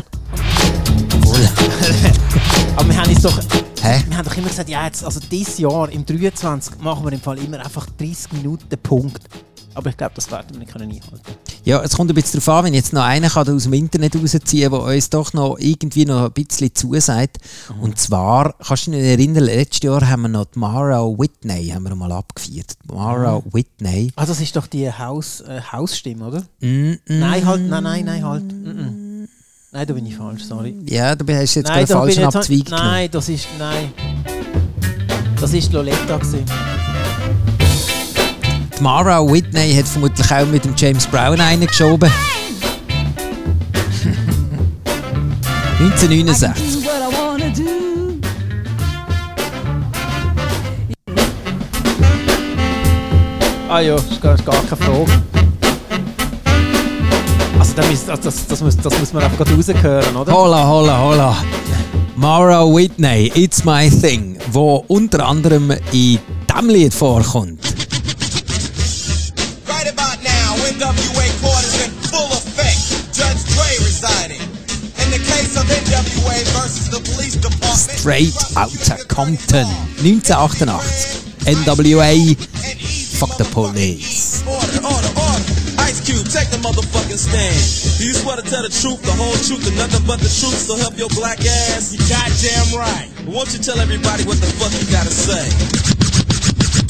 Aber 2.76 2.88
wir 2.88 2.96
haben 2.96 3.10
uns 3.10 3.20
doch, 3.20 3.38
Hä? 3.82 4.02
wir 4.08 4.16
haben 4.16 4.24
doch 4.24 4.36
immer 4.38 4.48
gesagt, 4.48 4.70
ja, 4.70 4.86
jetzt, 4.86 5.04
also 5.04 5.20
dieses 5.30 5.58
Jahr 5.58 5.90
im 5.90 6.06
23 6.06 6.80
machen 6.80 7.04
wir 7.04 7.12
im 7.12 7.20
Fall 7.20 7.36
immer 7.36 7.62
einfach 7.62 7.86
30 7.98 8.32
Minuten 8.32 8.78
Punkt. 8.82 9.20
Aber 9.74 9.90
ich 9.90 9.96
glaube, 9.98 10.12
das 10.14 10.30
werden 10.30 10.46
wir 10.52 10.58
nicht 10.58 10.72
können 10.72 10.90
einhalten. 10.90 11.20
Ja, 11.64 11.80
es 11.82 11.94
kommt 11.96 12.10
ein 12.10 12.14
bisschen 12.14 12.40
darauf 12.40 12.58
an, 12.58 12.64
wenn 12.66 12.74
jetzt 12.74 12.92
noch 12.92 13.02
einer 13.04 13.28
kann 13.30 13.48
aus 13.48 13.62
dem 13.64 13.72
Internet 13.72 14.16
rausziehen 14.16 14.70
kann, 14.72 14.80
der 14.80 14.94
uns 14.96 15.10
doch 15.10 15.32
noch 15.32 15.56
irgendwie 15.60 16.04
noch 16.04 16.24
ein 16.24 16.32
bisschen 16.32 16.74
zusagt. 16.74 17.38
Mhm. 17.76 17.82
Und 17.82 17.98
zwar, 17.98 18.54
kannst 18.66 18.88
du 18.88 18.90
dich 18.90 19.00
erinnern, 19.02 19.44
letztes 19.44 19.82
Jahr 19.82 20.08
haben 20.08 20.22
wir 20.22 20.28
noch 20.28 20.46
die 20.46 20.58
Mara 20.58 21.00
Whitney 21.02 21.68
haben 21.68 21.84
wir 21.84 21.94
mal 21.94 22.10
abgefeiert. 22.10 22.72
Mara 22.92 23.38
Mhm. 23.38 23.54
Whitney. 23.54 24.12
Ah, 24.16 24.26
das 24.26 24.40
ist 24.40 24.56
doch 24.56 24.66
die 24.66 24.90
Haus, 24.92 25.40
äh, 25.42 25.60
Hausstimme, 25.72 26.26
oder? 26.26 26.40
Mm, 26.60 26.66
mm. 26.66 26.98
Nein, 27.06 27.46
halt, 27.46 27.62
nein, 27.68 27.82
nein, 27.84 28.04
nein, 28.06 28.24
halt. 28.24 28.42
Mm. 28.44 29.28
Nein, 29.74 29.86
da 29.86 29.94
bin 29.94 30.04
ich 30.04 30.16
falsch, 30.16 30.42
sorry. 30.44 30.74
Ja, 30.86 31.14
du 31.14 31.24
hast 31.32 31.54
jetzt 31.54 31.68
nein, 31.68 31.86
gerade 31.86 31.86
einen 31.86 31.86
da 31.86 31.94
bin 31.94 31.98
falschen 32.02 32.10
ich 32.10 32.24
jetzt- 32.24 32.36
Abzweig 32.36 32.64
genommen. 32.66 32.86
Nein, 32.90 33.08
das 33.12 33.28
ist, 33.28 33.46
nein. 33.58 33.92
Das 35.40 35.52
ist 35.54 35.72
Loletta 35.72 36.16
gewesen. 36.18 36.44
Mara 38.82 39.20
Whitney 39.24 39.72
hat 39.76 39.86
vermutlich 39.86 40.28
auch 40.32 40.44
mit 40.46 40.64
dem 40.64 40.74
James 40.76 41.06
Brown 41.06 41.40
eingeschoben. 41.40 42.10
1969. 45.78 46.88
Ah 53.68 53.80
ja, 53.80 53.94
ist 53.94 54.20
gar, 54.20 54.34
ist 54.34 54.44
gar 54.44 54.54
keine 54.56 54.76
Frage. 54.76 55.22
Also 57.58 57.72
das, 57.74 57.88
muss- 57.90 58.04
das, 58.06 58.20
das, 58.20 58.46
das, 58.46 58.60
muss, 58.60 58.76
das 58.76 58.98
muss 58.98 59.12
man 59.12 59.22
einfach 59.22 59.38
gerade 59.38 59.54
raushören, 59.54 60.16
oder? 60.16 60.32
Holla, 60.32 60.66
holla, 60.66 60.98
holla. 60.98 61.36
Mara 62.16 62.62
Whitney, 62.66 63.32
It's 63.34 63.64
My 63.64 63.88
Thing, 63.90 64.36
wo 64.50 64.84
unter 64.88 65.26
anderem 65.26 65.70
in 65.92 66.18
diesem 66.48 66.68
Lied 66.68 66.92
vorkommt. 66.92 67.61
Straight 78.02 78.34
Outta 78.58 78.98
Compton. 79.06 79.62
1988. 80.02 80.66
NWA, 81.46 82.34
fuck 83.14 83.30
the 83.38 83.46
police. 83.54 84.42
Ice 85.78 86.02
Cube, 86.02 86.26
take 86.26 86.50
the 86.50 86.58
motherfucking 86.66 87.14
stand. 87.14 87.54
Do 88.02 88.10
you 88.10 88.10
swear 88.10 88.34
to 88.34 88.42
tell 88.42 88.66
the 88.66 88.74
truth, 88.74 89.06
the 89.06 89.14
whole 89.14 89.38
truth, 89.46 89.62
and 89.70 89.78
nothing 89.78 90.02
but 90.02 90.18
the 90.18 90.26
truth, 90.26 90.66
so 90.66 90.74
help 90.82 90.98
your 90.98 91.14
black 91.14 91.46
ass? 91.46 91.94
You 91.94 92.02
goddamn 92.10 92.74
right. 92.74 93.06
Won't 93.22 93.54
you 93.54 93.62
tell 93.62 93.78
everybody 93.78 94.26
what 94.26 94.42
the 94.42 94.50
fuck 94.58 94.74
you 94.82 94.90
gotta 94.90 95.14
say? 95.14 95.46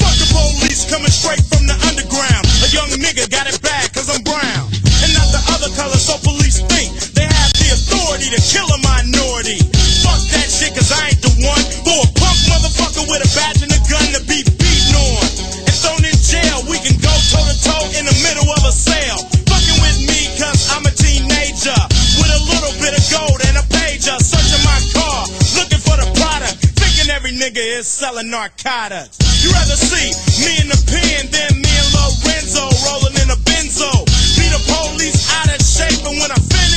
Fuck 0.01 0.17
the 0.17 0.25
police 0.33 0.89
coming 0.89 1.13
straight 1.13 1.45
from 1.45 1.69
the 1.69 1.77
underground. 1.93 2.49
A 2.65 2.73
young 2.73 2.89
nigga 2.97 3.29
got 3.29 3.45
it 3.45 3.61
bad 3.61 3.93
cause 3.93 4.09
I'm 4.09 4.25
brown. 4.25 4.65
And 5.05 5.13
not 5.13 5.29
the 5.29 5.45
other 5.53 5.69
color, 5.77 6.01
so 6.01 6.17
police 6.25 6.65
think 6.73 6.89
they 7.13 7.29
have 7.29 7.53
the 7.61 7.69
authority 7.69 8.33
to 8.33 8.41
kill 8.41 8.65
a 8.65 8.81
minority. 8.81 9.61
Shit 10.63 10.79
cause 10.79 10.95
I 10.95 11.11
ain't 11.11 11.19
the 11.19 11.27
one 11.43 11.59
for 11.83 11.91
a 11.91 12.09
punk 12.15 12.39
motherfucker 12.47 13.03
with 13.11 13.19
a 13.19 13.27
badge 13.35 13.59
and 13.67 13.71
a 13.75 13.81
gun 13.83 14.07
to 14.15 14.23
be 14.23 14.47
beaten 14.47 14.95
on. 14.95 15.27
And 15.67 15.75
thrown 15.75 15.99
in 16.07 16.15
jail, 16.23 16.63
we 16.71 16.79
can 16.79 16.95
go 17.03 17.11
toe 17.35 17.43
to 17.43 17.55
toe 17.67 17.83
in 17.99 18.07
the 18.07 18.15
middle 18.23 18.47
of 18.47 18.63
a 18.63 18.71
sale. 18.71 19.19
Fucking 19.43 19.79
with 19.83 19.99
me 20.07 20.31
cause 20.39 20.71
I'm 20.71 20.87
a 20.87 20.93
teenager 20.95 21.75
with 22.15 22.31
a 22.31 22.41
little 22.47 22.71
bit 22.79 22.95
of 22.95 23.03
gold 23.11 23.43
and 23.43 23.59
a 23.59 23.65
pager. 23.75 24.15
Searching 24.23 24.63
my 24.63 24.79
car, 24.95 25.27
looking 25.59 25.83
for 25.83 25.99
the 25.99 26.07
product. 26.15 26.63
here 27.51 27.83
selling 27.83 28.31
narcotics. 28.31 29.19
You 29.43 29.51
rather 29.51 29.75
see 29.75 30.15
me 30.47 30.63
in 30.63 30.71
the 30.71 30.79
pen 30.87 31.27
than 31.27 31.59
me 31.59 31.67
and 31.75 31.89
Lorenzo 31.91 32.71
rolling 32.87 33.19
in 33.19 33.27
a 33.27 33.39
benzo. 33.43 33.91
Be 34.39 34.47
the 34.47 34.63
police 34.63 35.27
out 35.27 35.51
of 35.51 35.59
shape, 35.59 36.07
and 36.07 36.23
when 36.23 36.31
I 36.31 36.39
finish, 36.39 36.72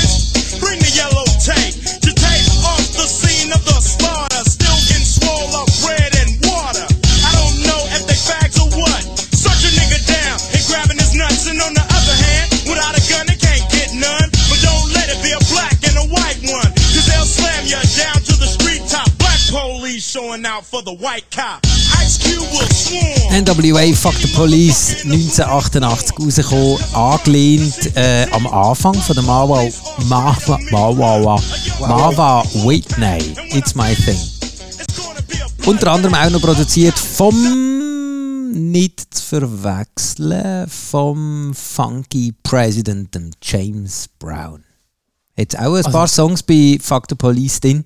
NWA 23.30 23.94
Fuck 23.94 24.14
the 24.20 24.28
Police 24.34 24.96
1988 25.04 26.12
rausgekommen, 26.18 26.78
angelehnt 26.92 27.96
äh, 27.96 28.26
am 28.30 28.46
Anfang 28.46 28.94
von 28.94 29.14
der 29.14 29.24
Mawa 29.24 29.66
Mawa 30.04 30.58
Mawa 30.70 31.40
Mawa 31.80 32.44
Whitney. 32.66 33.34
It's 33.56 33.74
my 33.74 33.94
thing. 33.94 34.18
Unter 35.64 35.92
anderem 35.92 36.14
auch 36.14 36.30
noch 36.30 36.42
produziert 36.42 36.98
vom 36.98 37.34
nicht 38.52 39.14
zu 39.14 39.22
verwechseln 39.22 40.68
vom 40.68 41.54
Funky 41.54 42.34
President 42.42 43.16
James 43.42 44.08
Brown. 44.18 44.62
Jetzt 45.34 45.58
auch 45.58 45.74
ein 45.74 45.92
paar 45.92 46.08
Songs 46.08 46.42
bei 46.42 46.78
Fuck 46.80 47.06
the 47.08 47.14
Police 47.14 47.60
drin. 47.60 47.84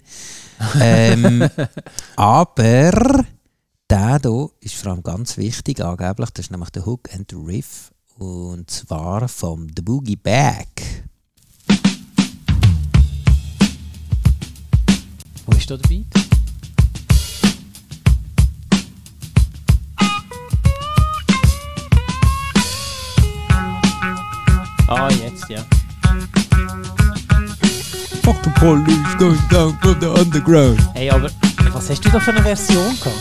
Ähm, 0.80 1.48
aber 2.16 3.24
der 3.90 4.20
hier 4.22 4.50
ist 4.60 4.74
vor 4.76 4.92
allem 4.92 5.02
ganz 5.02 5.36
wichtig, 5.36 5.82
angeblich. 5.82 6.30
Das 6.30 6.46
ist 6.46 6.50
nämlich 6.50 6.70
der 6.70 6.86
Hook 6.86 7.12
and 7.14 7.30
the 7.30 7.36
Riff. 7.36 7.90
Und 8.18 8.70
zwar 8.70 9.28
vom 9.28 9.66
The 9.74 9.82
Boogie 9.82 10.16
Back. 10.16 11.04
Wo 15.46 15.56
ist 15.56 15.70
da 15.70 15.76
der 15.76 15.88
Beat? 15.88 16.06
Ah, 24.86 25.08
jetzt, 25.08 25.48
ja. 25.48 25.64
The 28.60 28.66
police 28.66 29.14
going 29.18 29.40
down 29.50 29.78
from 29.80 30.00
the 30.00 30.10
underground. 30.20 30.78
Hey, 30.94 31.08
aber 31.10 31.30
was 31.72 31.88
hast 31.88 32.04
du 32.04 32.10
da 32.10 32.20
für 32.20 32.32
eine 32.32 32.42
Version 32.42 32.94
gehabt? 32.98 33.16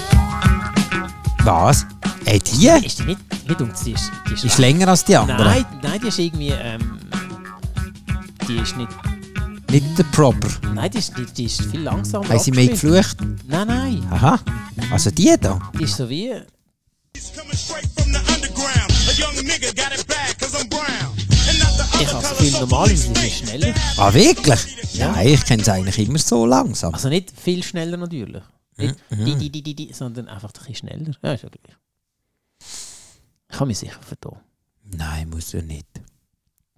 Was? 1.45 1.86
Ey, 2.25 2.39
die? 2.39 2.67
Ist 2.86 2.99
die 2.99 3.04
nicht, 3.04 3.19
nicht 3.47 3.62
um, 3.62 3.71
die 3.86 3.91
ist, 3.93 4.12
die 4.30 4.34
ist, 4.34 4.43
Ist 4.43 4.58
länger 4.58 4.89
als 4.89 5.06
die 5.06 5.15
anderen. 5.15 5.45
Nein, 5.45 5.65
nein, 5.82 5.99
die 6.04 6.08
ist 6.10 6.19
irgendwie, 6.19 6.49
ähm, 6.49 6.99
die 8.47 8.58
ist 8.58 8.75
nicht, 8.75 8.89
Nicht 9.71 9.97
der 9.97 10.04
Proper. 10.12 10.49
nein, 10.73 10.91
die 10.91 10.97
ist, 10.97 11.17
die, 11.17 11.25
die 11.25 11.45
ist 11.45 11.62
viel 11.71 11.82
langsamer 11.82 12.28
Haben 12.28 12.39
sie 12.39 12.52
mehr 12.52 12.65
abgespielt. 12.65 13.08
geflucht? 13.08 13.17
Nein, 13.47 13.67
nein, 13.67 14.06
Aha. 14.12 14.39
Also 14.91 15.10
die 15.12 15.34
da. 15.39 15.58
die 15.80 15.84
ist 15.86 15.95
so 15.95 16.10
wie, 16.10 16.34
A 16.34 16.41
young 19.17 19.36
nigga 19.43 19.71
got 19.71 19.88
ich 22.02 22.08
habe 22.12 22.22
das 22.24 22.38
Gefühl, 22.38 22.60
normalerweise 22.60 23.12
ist 23.12 23.18
es 23.24 23.34
schneller. 23.38 23.74
Ah, 23.98 24.14
wirklich? 24.14 24.60
Nein, 24.98 25.28
ich 25.28 25.46
kenne 25.46 25.62
es 25.62 25.70
eigentlich 25.70 26.00
immer 26.00 26.20
so 26.20 26.46
langsam. 26.46 26.94
Also 26.94 27.10
nicht 27.10 27.32
viel 27.38 27.64
schneller 27.64 27.98
natürlich. 27.98 28.44
Nicht 28.78 28.96
Mhm. 29.10 29.26
die, 29.26 29.36
die, 29.36 29.50
die, 29.50 29.62
die, 29.62 29.76
die, 29.76 29.94
sondern 29.94 30.28
einfach 30.30 30.50
ein 30.50 30.54
bisschen 30.54 30.76
schneller. 30.76 31.12
Ja, 31.22 31.34
ist 31.34 31.44
ja 31.44 31.50
gleich. 31.50 31.76
Ich 33.52 33.58
kann 33.58 33.68
mich 33.68 33.80
sicher 33.80 34.00
vertun. 34.02 34.38
Nein, 34.84 35.30
muss 35.30 35.52
ja 35.52 35.62
nicht. 35.62 35.88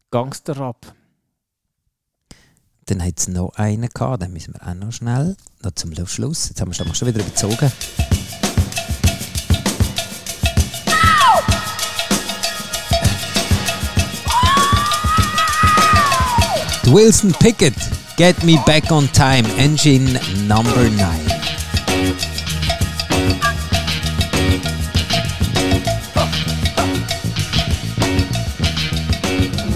Gangster-Rap. 0.09 0.93
Dann 2.85 3.03
hat 3.03 3.19
es 3.19 3.27
noch 3.27 3.53
einen 3.55 3.87
gehabt, 3.87 4.23
den 4.23 4.33
müssen 4.33 4.53
wir 4.53 4.67
auch 4.67 4.73
noch 4.73 4.91
schnell. 4.91 5.37
Noch 5.63 5.71
zum 5.71 5.93
Schluss. 6.07 6.49
Jetzt 6.49 6.59
haben 6.59 6.73
wir 6.73 6.89
es 6.91 6.97
schon 6.97 7.07
wieder 7.07 7.19
überzogen. 7.21 7.71
Wilson 16.91 17.31
Pickett, 17.39 17.73
Get 18.17 18.43
Me 18.43 18.61
Back 18.65 18.91
on 18.91 19.07
Time, 19.13 19.47
Engine 19.57 20.19
Number 20.45 20.89
9. 20.89 21.07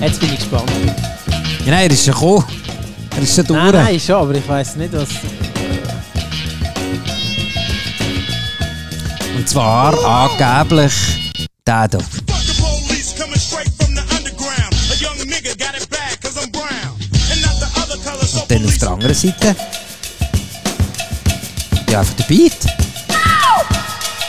Jetzt 0.01 0.19
bin 0.19 0.30
ich 0.34 0.39
gespannt. 0.39 0.69
Ja, 1.65 1.71
nein, 1.71 1.88
er 1.88 1.91
ist 1.91 2.04
schon 2.04 2.13
gekommen. 2.13 2.43
Er 3.15 3.23
ist 3.23 3.34
schon 3.34 3.45
durch. 3.45 3.63
Nein, 3.63 3.71
nein, 3.71 3.99
schon, 3.99 4.15
aber 4.15 4.36
ich 4.36 4.47
weiß 4.49 4.75
nicht, 4.75 4.91
was. 4.91 5.08
Und 9.38 9.47
zwar 9.47 10.04
angeblich 10.04 10.93
der 11.65 11.88
hier. 11.89 12.25
Und 18.46 18.52
dann 18.52 18.66
auf 18.66 18.78
der 18.78 18.90
anderen 18.92 19.16
Seite. 19.16 19.56
Ja, 21.90 22.00
einfach 22.02 22.14
der 22.14 22.24
Beat. 22.26 22.66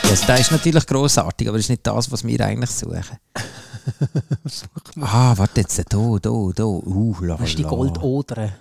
Ja, 0.04 0.26
der 0.26 0.40
ist 0.40 0.50
natürlich 0.50 0.86
grossartig, 0.86 1.48
aber 1.48 1.58
das 1.58 1.66
ist 1.66 1.70
nicht 1.70 1.86
das, 1.86 2.10
was 2.10 2.24
wir 2.24 2.40
eigentlich 2.40 2.70
suchen. 2.70 3.04
ah, 5.02 5.34
warte 5.36 5.60
jetzt, 5.60 5.78
da, 5.78 6.18
da, 6.22 6.50
da. 6.54 6.64
Uh, 6.64 7.14
la, 7.20 7.36
Das 7.36 7.50
ist 7.50 7.58
die 7.58 7.62
la. 7.64 7.68
Goldodre. 7.68 8.54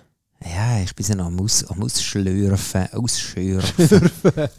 Ja, 0.44 0.80
ich 0.80 0.94
bin 0.94 1.06
so 1.06 1.14
noch 1.14 1.26
am, 1.26 1.40
Aus, 1.40 1.64
am 1.64 1.82
Ausschlürfen. 1.82 2.92
Ausschürfen. 2.92 4.10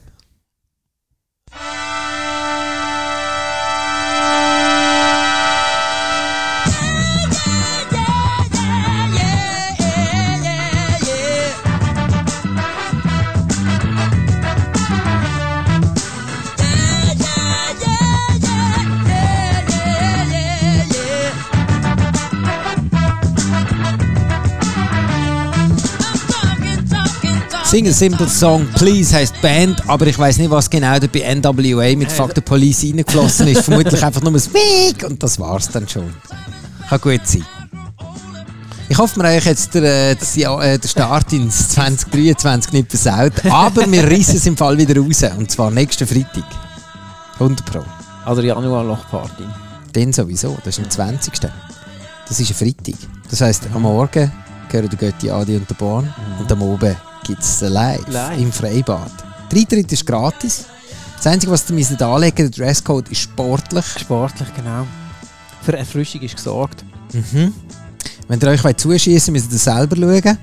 Sing 27.77 27.87
a 27.87 27.93
Simple 27.93 28.27
Song, 28.27 28.67
Please 28.73 29.15
die 29.15 29.39
Band, 29.39 29.87
aber 29.87 30.07
ich 30.07 30.17
weiß 30.17 30.39
nicht, 30.39 30.49
was 30.49 30.67
genau 30.67 30.97
da 30.97 31.05
bei 31.05 31.19
NWA 31.35 31.95
mit 31.95 32.11
Fuck 32.11 32.31
the 32.33 32.41
Police 32.41 32.83
reingeflossen 32.85 33.49
ist. 33.49 33.61
Vermutlich 33.65 34.03
einfach 34.03 34.19
nur 34.23 34.31
ein 34.31 34.41
Weg 34.51 35.03
und 35.07 35.21
das 35.21 35.39
war's 35.39 35.69
dann 35.69 35.87
schon. 35.87 36.11
Kann 36.89 36.99
gut 36.99 37.21
sein. 37.27 37.45
Ich 38.89 38.97
hoffe, 38.97 39.17
wir 39.17 39.29
haben 39.29 39.37
euch 39.37 39.45
jetzt 39.45 39.75
den, 39.75 39.83
äh, 39.83 40.13
äh, 40.13 40.87
Start 40.87 41.31
ins 41.33 41.69
2023 41.69 42.73
nicht 42.73 42.89
versaut, 42.89 43.45
aber 43.47 43.91
wir 43.91 44.05
reissen 44.05 44.37
es 44.37 44.47
im 44.47 44.57
Fall 44.57 44.75
wieder 44.75 44.99
raus 44.99 45.23
und 45.37 45.51
zwar 45.51 45.69
nächsten 45.69 46.07
Freitag. 46.07 46.45
100 47.33 47.63
Pro. 47.63 47.83
Also 48.25 48.41
Januarlochparty. 48.41 49.43
Den 49.93 50.11
sowieso, 50.11 50.57
das 50.65 50.79
ist 50.79 50.83
am 50.83 50.89
20. 50.89 51.31
Das 52.27 52.39
ist 52.39 52.49
ein 52.49 52.55
Freitag. 52.55 52.95
Das 53.29 53.41
heisst, 53.41 53.67
am 53.71 53.83
Morgen 53.83 54.31
gehören 54.67 54.89
der 54.89 54.97
Götti, 54.97 55.29
Adi 55.29 55.57
und 55.57 55.69
der 55.69 55.75
Bahn 55.75 56.11
und 56.39 56.51
am 56.51 56.63
Oben 56.63 56.95
gibt 57.27 57.41
es 57.41 57.61
live, 57.61 58.07
Live. 58.07 58.39
im 58.39 58.51
Freibad. 58.51 59.11
Der 59.51 59.59
Eintritt 59.59 59.91
ist 59.91 60.05
gratis. 60.05 60.65
Das 61.17 61.27
Einzige, 61.27 61.51
was 61.51 61.69
ihr 61.69 61.75
müsst 61.75 62.01
anlegen 62.01 62.35
der 62.37 62.49
Dresscode 62.49 63.09
ist 63.09 63.21
sportlich. 63.21 63.85
Sportlich, 63.99 64.47
genau. 64.55 64.87
Für 65.61 65.77
Erfrischung 65.77 66.21
ist 66.21 66.35
gesorgt. 66.35 66.85
Mhm. 67.13 67.53
Wenn 68.29 68.39
ihr 68.39 68.47
euch 68.47 68.63
wollt 68.63 68.79
zuschiessen 68.79 69.33
wollt, 69.33 69.43
müsst 69.43 69.51
ihr 69.51 69.73
selber 69.73 69.95
schauen. 69.95 70.37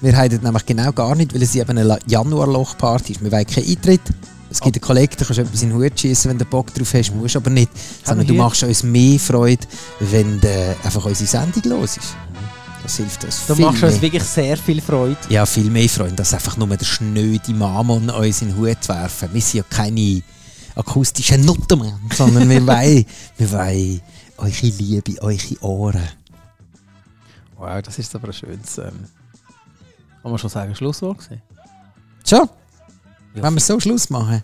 Wir 0.00 0.16
haben 0.16 0.30
das 0.30 0.42
nämlich 0.42 0.66
genau 0.66 0.92
gar 0.92 1.14
nicht, 1.16 1.34
weil 1.34 1.42
es 1.42 1.54
eben 1.54 1.76
eine 1.76 1.98
Januarlochparty 2.06 3.12
ist. 3.14 3.24
Wir 3.24 3.32
wollen 3.32 3.46
keinen 3.46 3.68
Eintritt. 3.68 4.00
Es 4.50 4.60
gibt 4.60 4.76
einen 4.76 4.80
Kollegen, 4.80 5.14
du 5.18 5.24
kannst 5.24 5.38
etwas 5.38 5.62
in 5.62 5.70
den 5.70 5.78
Hut 5.78 5.98
schießen, 5.98 6.30
wenn 6.30 6.38
du 6.38 6.44
Bock 6.44 6.72
drauf 6.72 6.94
hast, 6.94 7.14
musst 7.14 7.36
aber 7.36 7.50
nicht. 7.50 7.70
Sondern 8.04 8.26
du 8.26 8.34
machst 8.34 8.62
uns 8.62 8.82
mehr 8.82 9.18
Freude, 9.18 9.66
wenn 10.00 10.40
äh, 10.42 10.74
einfach 10.84 11.04
unsere 11.04 11.28
Sendung 11.28 11.62
los 11.64 11.96
ist. 11.96 12.14
Das 12.88 12.96
hilft 12.96 13.22
uns 13.22 13.46
Da 13.46 13.54
viel 13.54 13.66
machst 13.66 13.82
du 13.82 13.86
uns 13.86 13.94
mehr. 13.96 14.02
wirklich 14.02 14.22
sehr 14.22 14.56
viel 14.56 14.80
Freude. 14.80 15.18
Ja, 15.28 15.44
viel 15.44 15.68
mehr 15.68 15.86
Freude, 15.90 16.14
als 16.16 16.32
einfach 16.32 16.56
nur 16.56 16.68
der 16.74 16.86
schnöde 16.86 17.52
Mammon 17.52 18.08
uns 18.08 18.40
in 18.40 18.48
den 18.48 18.56
Hut 18.56 18.88
werfen. 18.88 19.28
Wir 19.30 19.42
sind 19.42 19.58
ja 19.58 19.62
keine 19.68 20.22
akustischen 20.74 21.44
Nutten 21.44 21.80
mehr, 21.80 21.98
sondern 22.14 22.48
wir 22.48 22.66
wollen, 22.66 23.04
wir 23.36 23.52
wollen 23.52 24.00
eure 24.38 24.66
Liebe, 24.68 25.20
eure 25.20 25.60
Ohren. 25.60 26.08
Wow, 27.58 27.82
das 27.82 27.98
ist 27.98 28.14
aber 28.14 28.28
ein 28.28 28.32
schönes. 28.32 28.78
Ähm, 28.78 29.04
kann 30.22 30.30
man 30.30 30.38
schon 30.38 30.48
sagen, 30.48 30.74
Schlusswort 30.74 31.18
gesehen? 31.18 31.42
Schon? 32.26 32.48
Wenn 33.34 33.52
wir 33.52 33.60
so 33.60 33.78
Schluss 33.78 34.08
machen? 34.08 34.42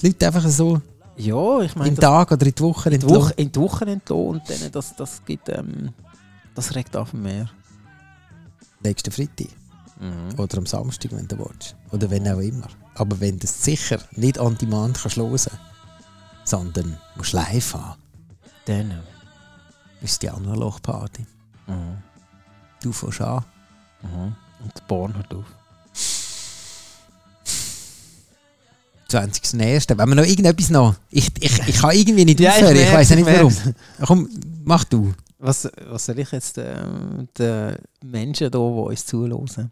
Die 0.00 0.06
Leute 0.06 0.24
einfach 0.28 0.48
so 0.48 0.80
Ja, 1.16 1.62
ich 1.62 1.74
meine, 1.74 1.88
im 1.88 1.96
Tag 1.96 2.30
oder 2.30 2.46
in 2.46 2.54
die 2.54 2.62
Woche 2.62 2.90
in 2.90 3.00
die 3.00 3.04
entlassen. 3.06 3.22
Woche, 3.24 3.34
in 3.38 3.50
die 3.50 3.58
Woche 3.58 3.84
dann, 3.86 4.70
das, 4.70 4.94
das 4.94 5.24
gibt, 5.24 5.48
ähm, 5.48 5.92
das 6.54 6.74
regt 6.74 6.96
auf 6.96 7.12
mehr. 7.12 7.48
Nächsten 8.82 9.10
Freitag. 9.10 9.48
Mhm. 10.00 10.38
Oder 10.38 10.58
am 10.58 10.66
Samstag, 10.66 11.12
wenn 11.12 11.28
du 11.28 11.38
willst. 11.38 11.76
Oder 11.90 12.10
wenn 12.10 12.26
auch 12.28 12.38
immer. 12.38 12.68
Aber 12.94 13.20
wenn 13.20 13.38
du 13.38 13.44
es 13.44 13.62
sicher 13.62 13.98
nicht 14.12 14.38
on 14.38 14.56
demand 14.56 15.00
kannst 15.00 15.16
hören, 15.16 15.38
sondern 16.44 16.98
musst 17.16 17.32
live 17.32 17.74
haben, 17.74 18.00
Dann. 18.64 19.02
ist 20.00 20.22
die 20.22 20.30
Analog-Party. 20.30 21.26
Mhm. 21.66 21.98
Du 22.82 22.92
fährst 22.92 23.20
an. 23.20 23.44
Mhm. 24.02 24.34
Und 24.62 24.72
die 24.76 24.82
Bahn 24.88 25.14
hört 25.14 25.34
auf. 25.34 25.44
20.01. 29.10 29.98
Wenn 29.98 30.08
wir 30.08 30.14
noch 30.14 30.24
irgendetwas 30.24 30.70
noch. 30.70 30.94
Ich, 31.10 31.30
ich, 31.40 31.68
ich 31.68 31.76
kann 31.78 31.90
irgendwie 31.90 32.24
nicht 32.24 32.40
Ja, 32.40 32.50
ich 32.50 32.56
aufhören. 32.56 32.76
Ich, 32.76 32.82
merk's, 32.82 32.94
weiß 32.94 33.08
ja 33.10 33.16
ich 33.16 33.24
nicht 33.24 33.36
warum. 33.36 33.56
Komm, 34.06 34.28
mach 34.64 34.84
du. 34.84 35.12
Was, 35.42 35.66
was 35.86 36.04
soll 36.04 36.18
ich 36.18 36.32
jetzt 36.32 36.58
ähm, 36.58 37.26
den 37.38 37.76
Menschen 38.04 38.44
hier, 38.44 38.50
die 38.50 38.58
uns 38.58 39.06
zuhören, 39.06 39.48
eine 39.58 39.70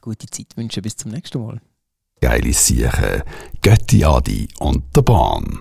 gute 0.00 0.26
Zeit 0.26 0.56
wünschen? 0.56 0.82
Bis 0.82 0.96
zum 0.96 1.12
nächsten 1.12 1.40
Mal. 1.40 1.60
Geile 2.20 2.52
Siechen, 2.52 3.22
Götti 3.62 4.04
Adi 4.04 4.48
und 4.58 4.96
der 4.96 5.02
Bahn. 5.02 5.60